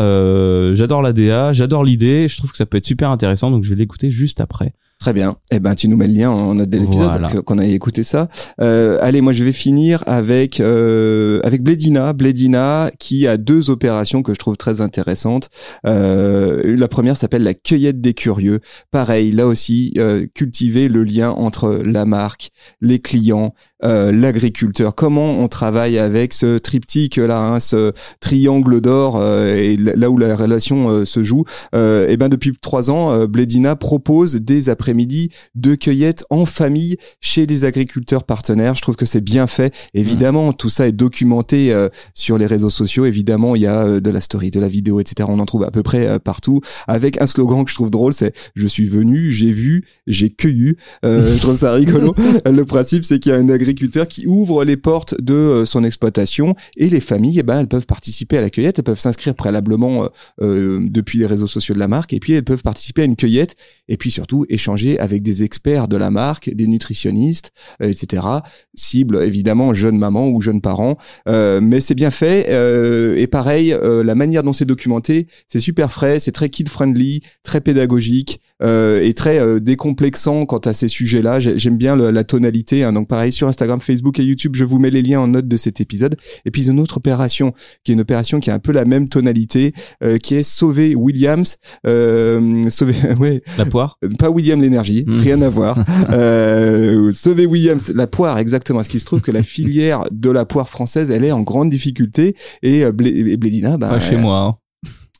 j'adore 0.74 1.02
la 1.02 1.14
DA, 1.14 1.54
j'adore 1.54 1.84
l'idée. 1.84 2.28
Je 2.28 2.38
trouve 2.38 2.52
que 2.52 2.58
ça 2.58 2.66
peut 2.66 2.78
être 2.78 2.86
super 2.86 3.12
intéressant 3.12 3.52
donc 3.52 3.64
je 3.64 3.70
vais 3.70 3.76
l'écouter 3.76 4.12
juste 4.12 4.42
après. 4.42 4.74
Très 5.02 5.14
bien. 5.14 5.36
Eh 5.50 5.60
ben, 5.60 5.74
tu 5.74 5.88
nous 5.88 5.98
mets 5.98 6.06
le 6.06 6.14
lien 6.14 6.30
en 6.30 6.54
note 6.54 6.70
de 6.70 6.78
l'épisode 6.78 7.44
qu'on 7.44 7.58
a 7.58 7.66
écouté 7.66 8.04
ça. 8.04 8.28
Euh, 8.62 9.00
allez, 9.02 9.22
moi 9.22 9.34
je 9.34 9.44
vais 9.44 9.52
finir 9.52 10.04
avec 10.06 10.60
euh, 10.60 11.40
avec 11.44 11.64
Bledina, 11.64 12.14
Bledina 12.14 12.92
qui 13.00 13.26
a 13.26 13.38
deux 13.38 13.72
opérations 13.72 14.22
que 14.22 14.36
je 14.36 14.38
trouve 14.38 14.58
très 14.58 14.80
intéressantes. 14.80 15.50
Euh, 15.88 16.62
la 16.64 16.88
première 16.88 17.18
s'appelle 17.18 17.42
la 17.42 17.56
cueillette 17.56 18.00
des 18.00 18.14
curieux. 18.14 18.60
Pareil, 18.92 19.32
là 19.32 19.48
aussi 19.48 19.92
euh, 19.98 20.28
cultiver 20.36 20.88
le 20.88 21.04
lien 21.04 21.32
entre 21.32 21.82
la 21.84 22.06
marque, 22.06 22.52
les 22.80 23.00
clients, 23.00 23.56
euh, 23.84 24.12
l'agriculteur. 24.12 24.94
Comment 24.94 25.40
on 25.40 25.48
travaille 25.48 25.98
avec 25.98 26.32
ce 26.32 26.60
triptyque 26.60 27.16
là, 27.16 27.42
hein, 27.42 27.60
ce 27.60 27.92
triangle 28.20 28.82
d'or 28.82 29.18
euh, 29.20 29.56
et 29.56 29.78
là 29.78 30.12
où 30.12 30.20
la 30.20 30.36
relation 30.36 31.06
se 31.06 31.24
joue. 31.24 31.44
et 31.74 32.06
eh 32.10 32.18
ben 32.18 32.30
depuis 32.30 32.54
trois 32.62 32.92
ans, 32.92 33.26
Bledina 33.26 33.76
propose 33.76 34.36
des 34.36 34.70
après 34.70 34.91
après-midi 34.92 35.30
de 35.56 35.76
cueillette 35.76 36.26
en 36.30 36.46
famille 36.46 36.98
chez 37.22 37.48
des 37.48 37.64
agriculteurs 37.64 38.26
partenaires. 38.26 38.76
Je 38.76 38.82
trouve 38.82 38.98
que 38.98 39.06
c'est 39.06 39.22
bien 39.22 39.48
fait. 39.48 39.74
Évidemment, 39.94 40.52
tout 40.52 40.70
ça 40.70 40.86
est 40.86 40.92
documenté 40.92 41.72
euh, 41.72 41.88
sur 42.14 42.38
les 42.38 42.46
réseaux 42.46 42.70
sociaux. 42.70 43.06
Évidemment, 43.06 43.56
il 43.56 43.62
y 43.62 43.68
a 43.68 43.84
euh, 43.84 44.00
de 44.02 44.10
la 44.10 44.20
story, 44.20 44.52
de 44.52 44.60
la 44.60 44.68
vidéo, 44.68 45.00
etc. 45.00 45.30
On 45.32 45.40
en 45.40 45.46
trouve 45.46 45.64
à 45.64 45.72
peu 45.72 45.82
près 45.82 46.08
euh, 46.08 46.20
partout. 46.20 46.60
Avec 46.88 47.22
un 47.22 47.28
slogan 47.28 47.64
que 47.64 47.70
je 47.70 47.76
trouve 47.76 47.90
drôle, 47.90 48.12
c'est 48.12 48.36
"Je 48.56 48.68
suis 48.68 48.86
venu, 48.86 49.32
j'ai 49.32 49.52
vu, 49.52 49.86
j'ai 50.08 50.30
cueilli". 50.30 50.76
je 51.04 51.40
trouve 51.40 51.56
ça 51.56 51.72
rigolo. 51.72 52.14
Le 52.46 52.64
principe, 52.66 53.06
c'est 53.06 53.20
qu'il 53.20 53.32
y 53.32 53.36
a 53.36 53.38
un 53.38 53.50
agriculteur 53.50 54.08
qui 54.08 54.28
ouvre 54.28 54.66
les 54.66 54.78
portes 54.78 55.16
de 55.22 55.64
son 55.66 55.86
exploitation 55.86 56.56
et 56.76 56.90
les 56.90 57.00
familles, 57.00 57.40
eh 57.40 57.44
ben, 57.44 57.60
elles 57.60 57.68
peuvent 57.68 57.86
participer 57.86 58.38
à 58.38 58.42
la 58.42 58.50
cueillette. 58.50 58.80
Elles 58.80 58.84
peuvent 58.84 59.00
s'inscrire 59.00 59.36
préalablement 59.36 60.10
depuis 60.40 61.20
les 61.20 61.26
réseaux 61.26 61.48
sociaux 61.48 61.74
de 61.76 61.80
la 61.80 61.88
marque 61.88 62.14
et 62.14 62.20
puis 62.20 62.34
elles 62.34 62.44
peuvent 62.44 62.62
participer 62.62 63.04
à 63.04 63.06
une 63.06 63.16
cueillette 63.16 63.56
et 63.88 63.98
puis 63.98 64.12
surtout 64.12 64.46
échanger 64.50 64.81
avec 65.00 65.22
des 65.22 65.44
experts 65.44 65.88
de 65.88 65.98
la 65.98 66.12
marque, 66.12 66.54
des 66.54 66.68
nutritionnistes, 66.68 67.52
etc. 67.82 68.24
Cible 68.76 69.24
évidemment 69.24 69.74
jeunes 69.74 69.98
mamans 69.98 70.30
ou 70.30 70.42
jeunes 70.42 70.62
parents, 70.62 70.98
mais 71.28 71.82
c'est 71.82 71.96
bien 71.96 72.12
fait. 72.12 72.48
Euh, 72.50 73.16
et 73.18 73.28
pareil, 73.28 73.74
euh, 73.74 74.04
la 74.04 74.16
manière 74.16 74.44
dont 74.44 74.54
c'est 74.54 74.66
documenté, 74.66 75.28
c'est 75.48 75.60
super 75.60 75.92
frais, 75.92 76.20
c'est 76.20 76.32
très 76.32 76.50
kid 76.50 76.70
friendly, 76.70 77.22
très 77.44 77.62
pédagogique 77.62 78.42
euh, 78.64 79.02
et 79.02 79.14
très 79.14 79.40
euh, 79.40 79.60
décomplexant 79.60 80.46
quant 80.46 80.60
à 80.60 80.74
ces 80.74 80.88
sujets-là. 80.88 81.40
J'aime 81.40 81.78
bien 81.78 81.96
la 81.96 82.24
tonalité. 82.24 82.84
Hein. 82.84 82.94
Donc 82.94 83.08
pareil 83.08 83.32
sur 83.32 83.48
Instagram, 83.48 83.82
Facebook 83.82 84.20
et 84.20 84.24
YouTube, 84.24 84.56
je 84.56 84.64
vous 84.64 84.80
mets 84.80 84.90
les 84.90 85.02
liens 85.02 85.22
en 85.22 85.28
note 85.28 85.48
de 85.48 85.58
cet 85.58 85.82
épisode. 85.82 86.16
Et 86.46 86.52
puis 86.52 86.68
une 86.68 86.80
autre 86.80 86.98
opération 86.98 87.54
qui 87.84 87.92
est 87.92 87.96
une 87.96 88.02
opération 88.02 88.40
qui 88.40 88.52
a 88.52 88.54
un 88.54 88.60
peu 88.60 88.72
la 88.72 88.86
même 88.86 89.10
tonalité, 89.10 89.74
qui 90.24 90.36
est 90.36 90.44
Sauver 90.44 90.96
Williams. 90.96 91.58
sauver, 91.86 92.96
ouais. 93.20 93.42
La 93.58 93.66
poire? 93.66 93.98
Pas 94.20 94.30
William 94.30 94.62
l'énergie, 94.62 95.04
hmm. 95.06 95.18
rien 95.18 95.42
à 95.42 95.50
voir. 95.50 95.78
sauver 97.14 97.46
Williams, 97.46 97.92
la 97.96 98.08
poire 98.08 98.38
exactement. 98.38 98.84
Ce 98.84 98.90
qui 98.90 99.00
se 99.00 99.06
trouve 99.06 99.22
que 99.22 99.32
la 99.32 99.44
filière 99.52 100.06
de 100.12 100.30
la 100.30 100.46
poire 100.46 100.70
française, 100.70 101.12
elle 101.12 101.26
est 101.26 101.32
en 101.32 101.42
grande 101.42 101.70
difficulté? 101.70 102.36
Et, 102.62 102.84
euh, 102.84 102.92
Blédina, 102.92 103.78
bah, 103.78 103.90
pas 103.90 104.00
chez 104.00 104.18
moi. 104.18 104.40
Hein. 104.40 104.56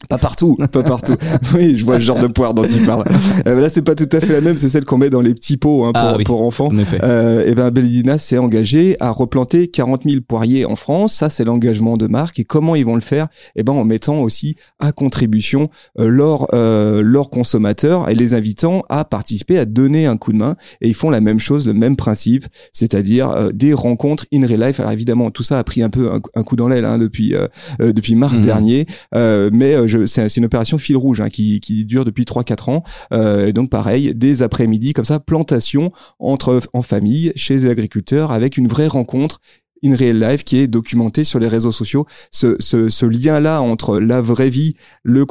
Pas 0.10 0.18
partout, 0.18 0.58
pas 0.72 0.84
partout. 0.84 1.16
oui, 1.56 1.78
je 1.78 1.86
vois 1.86 1.96
le 1.96 2.02
genre 2.02 2.20
de 2.20 2.28
poire 2.28 2.54
dont 2.54 2.64
il 2.64 2.86
parle. 2.86 3.06
Euh, 3.48 3.60
là, 3.60 3.70
c'est 3.70 3.82
pas 3.82 3.96
tout 3.96 4.10
à 4.12 4.20
fait 4.20 4.34
la 4.34 4.42
même, 4.42 4.58
c'est 4.58 4.70
celle 4.70 4.86
qu'on 4.86 4.98
met 4.98 5.10
dans 5.10 5.22
les 5.22 5.34
petits 5.34 5.58
pots 5.58 5.86
hein, 5.86 5.92
pour, 5.94 6.02
ah 6.02 6.18
pour 6.26 6.42
enfants. 6.42 6.70
Euh, 7.04 7.46
et 7.46 7.56
ben, 7.56 7.70
Bellidina 7.72 8.18
s'est 8.18 8.38
engagé 8.38 8.98
à 9.00 9.12
replanter 9.12 9.68
40 9.68 10.04
000 10.06 10.22
poiriers 10.28 10.66
en 10.66 10.76
France. 10.76 11.14
Ça, 11.14 11.30
c'est 11.30 11.46
l'engagement 11.46 11.98
de 11.98 12.08
marque. 12.08 12.40
Et 12.40 12.44
comment 12.44 12.76
ils 12.76 12.86
vont 12.86 12.96
le 12.96 13.02
faire? 13.02 13.28
Et 13.56 13.64
ben, 13.64 13.74
en 13.74 13.84
mettant 13.84 14.20
aussi 14.20 14.56
à 14.80 14.92
contribution 14.92 15.70
euh, 16.00 16.08
leurs 16.08 16.48
euh, 16.54 17.02
leurs 17.04 17.30
consommateurs 17.30 18.10
et 18.10 18.16
les 18.16 18.34
invitant 18.34 18.84
à 18.90 19.06
participer, 19.06 19.58
à 19.58 19.66
donner 19.66 20.06
un 20.06 20.18
coup 20.18 20.32
de 20.32 20.38
main. 20.38 20.56
Et 20.82 20.88
ils 20.88 20.94
font 20.94 21.10
la 21.10 21.22
même 21.22 21.40
chose, 21.40 21.68
le 21.68 21.74
même 21.74 21.96
principe, 21.96 22.46
c'est-à-dire 22.74 23.30
euh, 23.30 23.50
des 23.52 23.74
rencontres 23.74 24.26
in 24.34 24.46
real 24.46 24.62
life. 24.62 24.80
Alors 24.80 24.92
évidemment, 24.92 25.32
tout 25.32 25.44
ça 25.44 25.60
a 25.60 25.64
pris 25.64 25.82
un 25.82 25.90
peu 25.90 26.10
un, 26.36 26.44
coup 26.44 26.56
dans 26.56 26.68
l'aile 26.68 26.86
hein, 26.86 26.98
depuis 26.98 27.34
depuis 27.80 28.16
mars 28.16 28.40
mmh. 28.40 28.42
dernier, 28.42 28.86
mais 29.14 29.88
c'est 30.06 30.38
une 30.38 30.46
opération 30.46 30.78
fil 30.78 30.98
rouge 30.98 31.22
hein, 31.22 31.30
qui, 31.30 31.60
qui, 31.60 31.86
dure 31.86 32.06
depuis 32.06 32.24
3-4 32.24 32.70
ans. 32.70 32.84
Euh, 33.14 33.48
et 33.48 33.54
donc 33.54 33.70
pareil, 33.70 34.14
des 34.16 34.42
après-midi 34.42 34.94
comme 34.94 35.06
ça, 35.06 35.20
plantation 35.20 35.92
entre 36.20 36.62
en 36.74 36.82
famille 36.82 37.32
chez 37.36 37.54
les 37.54 37.66
agriculteurs 37.68 38.32
avec 38.32 38.58
une 38.58 38.68
vraie 38.68 38.88
rencontre 38.88 39.40
in 39.84 39.96
real 39.96 40.20
life 40.20 40.44
qui 40.44 40.58
est 40.58 40.68
documentée 40.68 41.24
sur 41.24 41.40
les 41.40 41.48
réseaux 41.48 41.72
sociaux. 41.72 42.06
Ce, 42.32 42.56
ce, 42.60 42.90
ce 42.90 43.06
lien-là 43.06 43.62
entre 43.62 44.00
la 44.00 44.22
vraie 44.22 44.50
vie 44.50 44.76
le, 45.04 45.26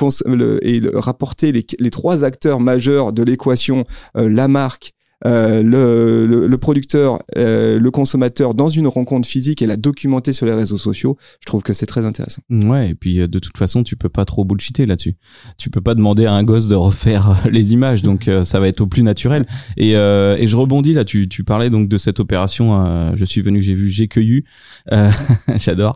et 0.63 0.81
le, 0.81 0.99
rapporter 0.99 1.53
les, 1.53 1.65
les, 1.79 1.91
trois 1.91 2.25
acteurs 2.25 2.61
majeurs 2.61 3.13
de 3.13 3.23
l'équation, 3.23 3.85
euh, 4.17 4.29
la 4.29 4.49
marque, 4.49 4.93
euh, 5.27 5.63
le, 5.63 6.47
le, 6.47 6.59
producteur, 6.59 7.23
euh, 7.37 7.79
le 7.79 7.91
consommateur 7.91 8.55
dans 8.55 8.71
une 8.71 8.87
rencontre 8.87 9.29
physique 9.29 9.61
et 9.61 9.67
la 9.67 9.77
documenter 9.77 10.33
sur 10.33 10.47
les 10.47 10.55
réseaux 10.55 10.79
sociaux, 10.79 11.19
je 11.41 11.47
trouve 11.47 11.63
que 11.63 11.75
c'est 11.75 11.87
très 11.87 12.07
intéressant. 12.07 12.41
Ouais, 12.49 12.91
et 12.91 12.95
puis 12.95 13.21
euh, 13.21 13.29
de 13.29 13.39
toute 13.39 13.59
façon, 13.59 13.83
tu 13.83 13.97
peux 13.97 14.09
pas 14.09 14.25
trop 14.25 14.45
bullshiter 14.45 14.87
là-dessus. 14.87 15.17
Tu 15.59 15.69
peux 15.69 15.83
pas 15.83 15.95
demander 15.95 16.25
à 16.25 16.33
un 16.33 16.43
gosse 16.43 16.69
de 16.69 16.75
refaire 16.75 17.37
les 17.51 17.73
images, 17.73 18.03
donc 18.03 18.31
ça 18.45 18.61
va 18.61 18.69
être 18.69 18.81
au 18.81 18.87
plus 18.87 19.03
naturel. 19.03 19.47
Et, 19.77 19.91
et 19.91 20.47
je 20.47 20.57
rebondis 20.57 20.95
là, 20.95 21.05
tu, 21.05 21.29
tu 21.29 21.45
parlais 21.45 21.71
donc 21.71 21.89
de 21.89 21.99
cette 21.99 22.21
opération. 22.21 23.15
je 23.15 23.25
suis 23.25 23.43
venu, 23.43 23.61
j'ai 23.61 23.75
vu, 23.75 23.89
j'ai 23.89 24.09
cueilli. 24.09 24.45
J'adore. 25.57 25.95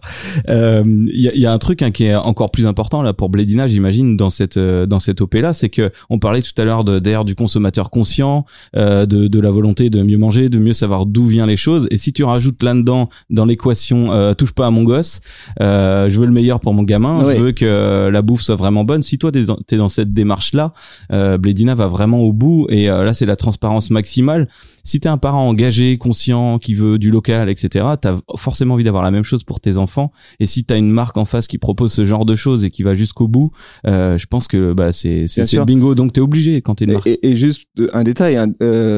Il 0.48 1.08
y, 1.14 1.28
a, 1.28 1.34
y, 1.34 1.46
a, 1.46 1.52
un 1.52 1.58
truc 1.58 1.82
hein, 1.82 1.90
qui 1.90 2.04
est 2.04 2.14
encore 2.14 2.50
plus 2.50 2.66
important 2.66 3.02
là 3.02 3.12
pour 3.12 3.28
Blédina, 3.28 3.66
j'imagine, 3.66 4.16
dans 4.16 4.30
cette 4.30 4.58
dans 4.58 4.98
cette 4.98 5.20
op 5.20 5.34
là, 5.34 5.54
c'est 5.54 5.70
que 5.70 5.90
on 6.10 6.18
parlait 6.18 6.42
tout 6.42 6.52
à 6.60 6.64
l'heure 6.64 6.84
d'air 6.84 7.24
du 7.24 7.34
consommateur 7.34 7.90
conscient. 7.90 8.44
de 8.74 9.13
de, 9.14 9.40
la 9.40 9.50
volonté 9.50 9.90
de 9.90 10.02
mieux 10.02 10.18
manger, 10.18 10.48
de 10.48 10.58
mieux 10.58 10.72
savoir 10.72 11.06
d'où 11.06 11.26
viennent 11.26 11.46
les 11.46 11.56
choses. 11.56 11.86
Et 11.90 11.96
si 11.96 12.12
tu 12.12 12.24
rajoutes 12.24 12.62
là-dedans, 12.62 13.10
dans 13.30 13.44
l'équation, 13.44 14.12
euh, 14.12 14.34
touche 14.34 14.52
pas 14.52 14.66
à 14.66 14.70
mon 14.70 14.84
gosse, 14.84 15.20
euh, 15.60 16.08
je 16.08 16.18
veux 16.18 16.26
le 16.26 16.32
meilleur 16.32 16.60
pour 16.60 16.74
mon 16.74 16.82
gamin, 16.82 17.18
je 17.34 17.40
veux 17.40 17.52
que 17.52 18.08
la 18.08 18.22
bouffe 18.22 18.42
soit 18.42 18.56
vraiment 18.56 18.84
bonne. 18.84 19.02
Si 19.02 19.18
toi 19.18 19.30
t'es 19.32 19.44
es 19.74 19.76
dans 19.76 19.88
cette 19.88 20.12
démarche-là, 20.12 20.72
euh, 21.12 21.38
Blédina 21.38 21.74
va 21.74 21.88
vraiment 21.88 22.20
au 22.20 22.32
bout. 22.32 22.66
Et 22.70 22.90
euh, 22.90 23.04
là, 23.04 23.14
c'est 23.14 23.26
la 23.26 23.36
transparence 23.36 23.90
maximale 23.90 24.48
si 24.84 25.00
t'es 25.00 25.08
un 25.08 25.16
parent 25.16 25.48
engagé, 25.48 25.96
conscient, 25.96 26.58
qui 26.58 26.74
veut 26.74 26.98
du 26.98 27.10
local, 27.10 27.48
etc., 27.48 27.86
t'as 28.00 28.18
forcément 28.36 28.74
envie 28.74 28.84
d'avoir 28.84 29.02
la 29.02 29.10
même 29.10 29.24
chose 29.24 29.42
pour 29.42 29.58
tes 29.58 29.78
enfants. 29.78 30.12
Et 30.40 30.46
si 30.46 30.64
t'as 30.64 30.76
une 30.76 30.90
marque 30.90 31.16
en 31.16 31.24
face 31.24 31.46
qui 31.46 31.56
propose 31.56 31.92
ce 31.92 32.04
genre 32.04 32.26
de 32.26 32.34
choses 32.34 32.64
et 32.64 32.70
qui 32.70 32.82
va 32.82 32.94
jusqu'au 32.94 33.26
bout, 33.26 33.50
euh, 33.86 34.18
je 34.18 34.26
pense 34.26 34.46
que 34.46 34.74
bah 34.74 34.92
c'est 34.92 35.26
bingo. 35.66 35.94
Donc 35.94 36.12
t'es 36.12 36.20
obligé 36.20 36.60
quand 36.60 36.76
t'es 36.76 36.84
une 36.84 36.92
marque. 36.92 37.08
Et, 37.22 37.34
juste 37.34 37.66
un 37.94 38.04
détail 38.04 38.38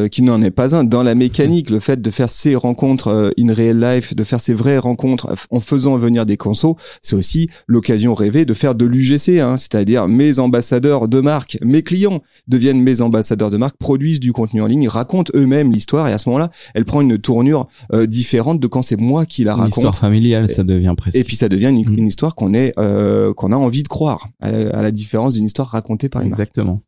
euh, 0.06 0.08
qui 0.08 0.22
n'en 0.22 0.42
est 0.42 0.50
pas 0.50 0.74
un 0.74 0.84
dans 0.84 1.02
la 1.02 1.14
mécanique, 1.14 1.70
le 1.70 1.80
fait 1.80 2.00
de 2.00 2.10
faire 2.10 2.30
ces 2.30 2.54
rencontres 2.54 3.08
euh, 3.08 3.30
in 3.38 3.52
real 3.52 3.78
life, 3.78 4.14
de 4.14 4.24
faire 4.24 4.40
ces 4.40 4.54
vraies 4.54 4.78
rencontres 4.78 5.34
en 5.50 5.60
faisant 5.60 5.96
venir 5.96 6.26
des 6.26 6.36
consos, 6.36 6.76
c'est 7.02 7.16
aussi 7.16 7.48
l'occasion 7.66 8.14
rêvée 8.14 8.44
de 8.44 8.54
faire 8.54 8.74
de 8.74 8.84
l'UGC, 8.84 9.40
hein, 9.40 9.56
c'est-à-dire 9.56 10.08
mes 10.08 10.38
ambassadeurs 10.38 11.08
de 11.08 11.20
marque, 11.20 11.58
mes 11.62 11.82
clients 11.82 12.22
deviennent 12.48 12.80
mes 12.80 13.00
ambassadeurs 13.00 13.50
de 13.50 13.56
marque, 13.56 13.76
produisent 13.76 14.20
du 14.20 14.32
contenu 14.32 14.62
en 14.62 14.66
ligne, 14.66 14.88
racontent 14.88 15.32
eux-mêmes 15.34 15.72
histoire 15.72 16.08
et 16.08 16.12
à 16.12 16.18
ce 16.18 16.28
moment-là, 16.28 16.50
elle 16.74 16.84
prend 16.84 17.00
une 17.00 17.18
tournure 17.18 17.68
euh, 17.92 18.06
différente 18.06 18.60
de 18.60 18.66
quand 18.66 18.82
c'est 18.82 18.96
moi 18.96 19.26
qui 19.26 19.44
la 19.44 19.54
raconte. 19.54 19.76
Histoire 19.76 19.96
familiale, 19.96 20.48
ça 20.48 20.64
devient 20.64 20.94
presque. 20.96 21.16
Et 21.16 21.24
puis 21.24 21.36
ça 21.36 21.48
devient 21.48 21.68
une, 21.68 22.02
mm. 22.02 22.06
histoire 22.06 22.34
qu'on 22.34 22.54
est 22.54 22.72
euh, 22.78 23.32
qu'on 23.34 23.52
a 23.52 23.56
envie 23.56 23.82
de 23.82 23.88
croire, 23.88 24.28
à, 24.40 24.50
la 24.50 24.90
différence 24.90 25.34
d'une 25.34 25.44
histoire 25.44 25.68
racontée 25.68 26.08
par 26.08 26.22
une 26.22 26.28
Exactement. 26.28 26.82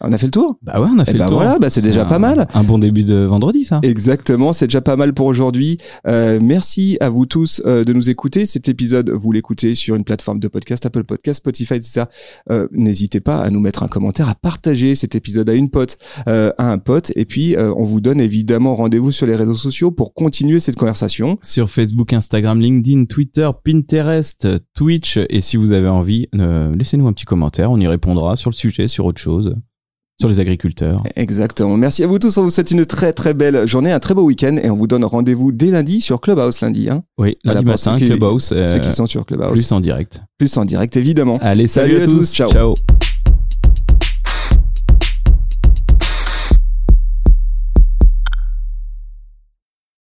On 0.00 0.12
a 0.12 0.18
fait 0.18 0.26
le 0.26 0.32
tour? 0.32 0.58
Bah 0.62 0.80
ouais, 0.80 0.88
on 0.94 0.98
a 0.98 1.04
fait 1.04 1.10
eh 1.10 1.14
le 1.14 1.18
bah 1.18 1.26
tour. 1.26 1.38
Voilà, 1.38 1.58
bah 1.58 1.70
c'est 1.70 1.82
déjà 1.82 2.04
pas 2.04 2.20
mal. 2.20 2.46
Un 2.54 2.62
bon 2.62 2.78
début 2.78 3.02
de 3.02 3.24
vendredi, 3.24 3.64
ça. 3.64 3.80
Exactement, 3.82 4.52
c'est 4.52 4.66
déjà 4.66 4.80
pas 4.80 4.96
mal 4.96 5.12
pour 5.12 5.26
aujourd'hui. 5.26 5.78
Euh, 6.06 6.38
merci 6.40 6.96
à 7.00 7.10
vous 7.10 7.26
tous 7.26 7.60
euh, 7.66 7.84
de 7.84 7.92
nous 7.92 8.08
écouter. 8.08 8.46
Cet 8.46 8.68
épisode, 8.68 9.10
vous 9.10 9.32
l'écoutez 9.32 9.74
sur 9.74 9.96
une 9.96 10.04
plateforme 10.04 10.38
de 10.38 10.46
podcast, 10.48 10.86
Apple 10.86 11.04
Podcast, 11.04 11.38
Spotify, 11.38 11.74
etc. 11.74 12.04
Euh, 12.50 12.68
N'hésitez 12.70 13.20
pas 13.20 13.40
à 13.40 13.50
nous 13.50 13.60
mettre 13.60 13.82
un 13.82 13.88
commentaire, 13.88 14.28
à 14.28 14.34
partager 14.34 14.94
cet 14.94 15.14
épisode 15.16 15.50
à 15.50 15.54
une 15.54 15.68
pote, 15.70 15.98
euh, 16.28 16.52
à 16.58 16.70
un 16.70 16.78
pote. 16.78 17.12
Et 17.16 17.24
puis, 17.24 17.56
euh, 17.56 17.72
on 17.76 17.84
vous 17.84 18.00
donne 18.00 18.20
évidemment 18.20 18.76
rendez-vous 18.76 19.10
sur 19.10 19.26
les 19.26 19.34
réseaux 19.34 19.54
sociaux 19.54 19.90
pour 19.90 20.14
continuer 20.14 20.60
cette 20.60 20.76
conversation. 20.76 21.38
Sur 21.42 21.70
Facebook, 21.70 22.12
Instagram, 22.12 22.60
LinkedIn, 22.60 23.06
Twitter, 23.06 23.50
Pinterest, 23.64 24.46
Twitch. 24.74 25.18
Et 25.28 25.40
si 25.40 25.56
vous 25.56 25.72
avez 25.72 25.88
envie, 25.88 26.28
laissez-nous 26.32 27.08
un 27.08 27.12
petit 27.12 27.24
commentaire. 27.24 27.72
On 27.72 27.80
y 27.80 27.86
répondra 27.86 28.36
sur 28.36 28.50
le 28.50 28.54
sujet, 28.54 28.86
sur 28.86 29.04
autre 29.04 29.20
chose 29.20 29.56
sur 30.20 30.28
les 30.28 30.40
agriculteurs. 30.40 31.02
Exactement. 31.16 31.76
Merci 31.76 32.02
à 32.02 32.06
vous 32.06 32.18
tous. 32.18 32.36
On 32.38 32.42
vous 32.42 32.50
souhaite 32.50 32.70
une 32.70 32.84
très 32.84 33.12
très 33.12 33.34
belle 33.34 33.68
journée, 33.68 33.92
un 33.92 34.00
très 34.00 34.14
beau 34.14 34.24
week-end 34.24 34.56
et 34.62 34.68
on 34.70 34.76
vous 34.76 34.86
donne 34.86 35.04
rendez-vous 35.04 35.52
dès 35.52 35.70
lundi 35.70 36.00
sur 36.00 36.20
Clubhouse 36.20 36.60
lundi. 36.60 36.90
Hein. 36.90 37.02
Oui, 37.18 37.38
lundi 37.44 37.64
matin, 37.64 37.96
Clubhouse. 37.96 38.48
ceux 38.48 38.78
qui 38.80 38.90
sont 38.90 39.06
sur 39.06 39.24
Clubhouse. 39.24 39.52
Plus 39.52 39.72
en 39.72 39.80
direct. 39.80 40.20
Plus 40.38 40.56
en 40.56 40.64
direct, 40.64 40.96
évidemment. 40.96 41.38
Allez, 41.40 41.66
salut, 41.66 42.00
à, 42.00 42.06
tous. 42.06 42.32
Ciao. 42.32 42.50
Ciao. 42.50 42.74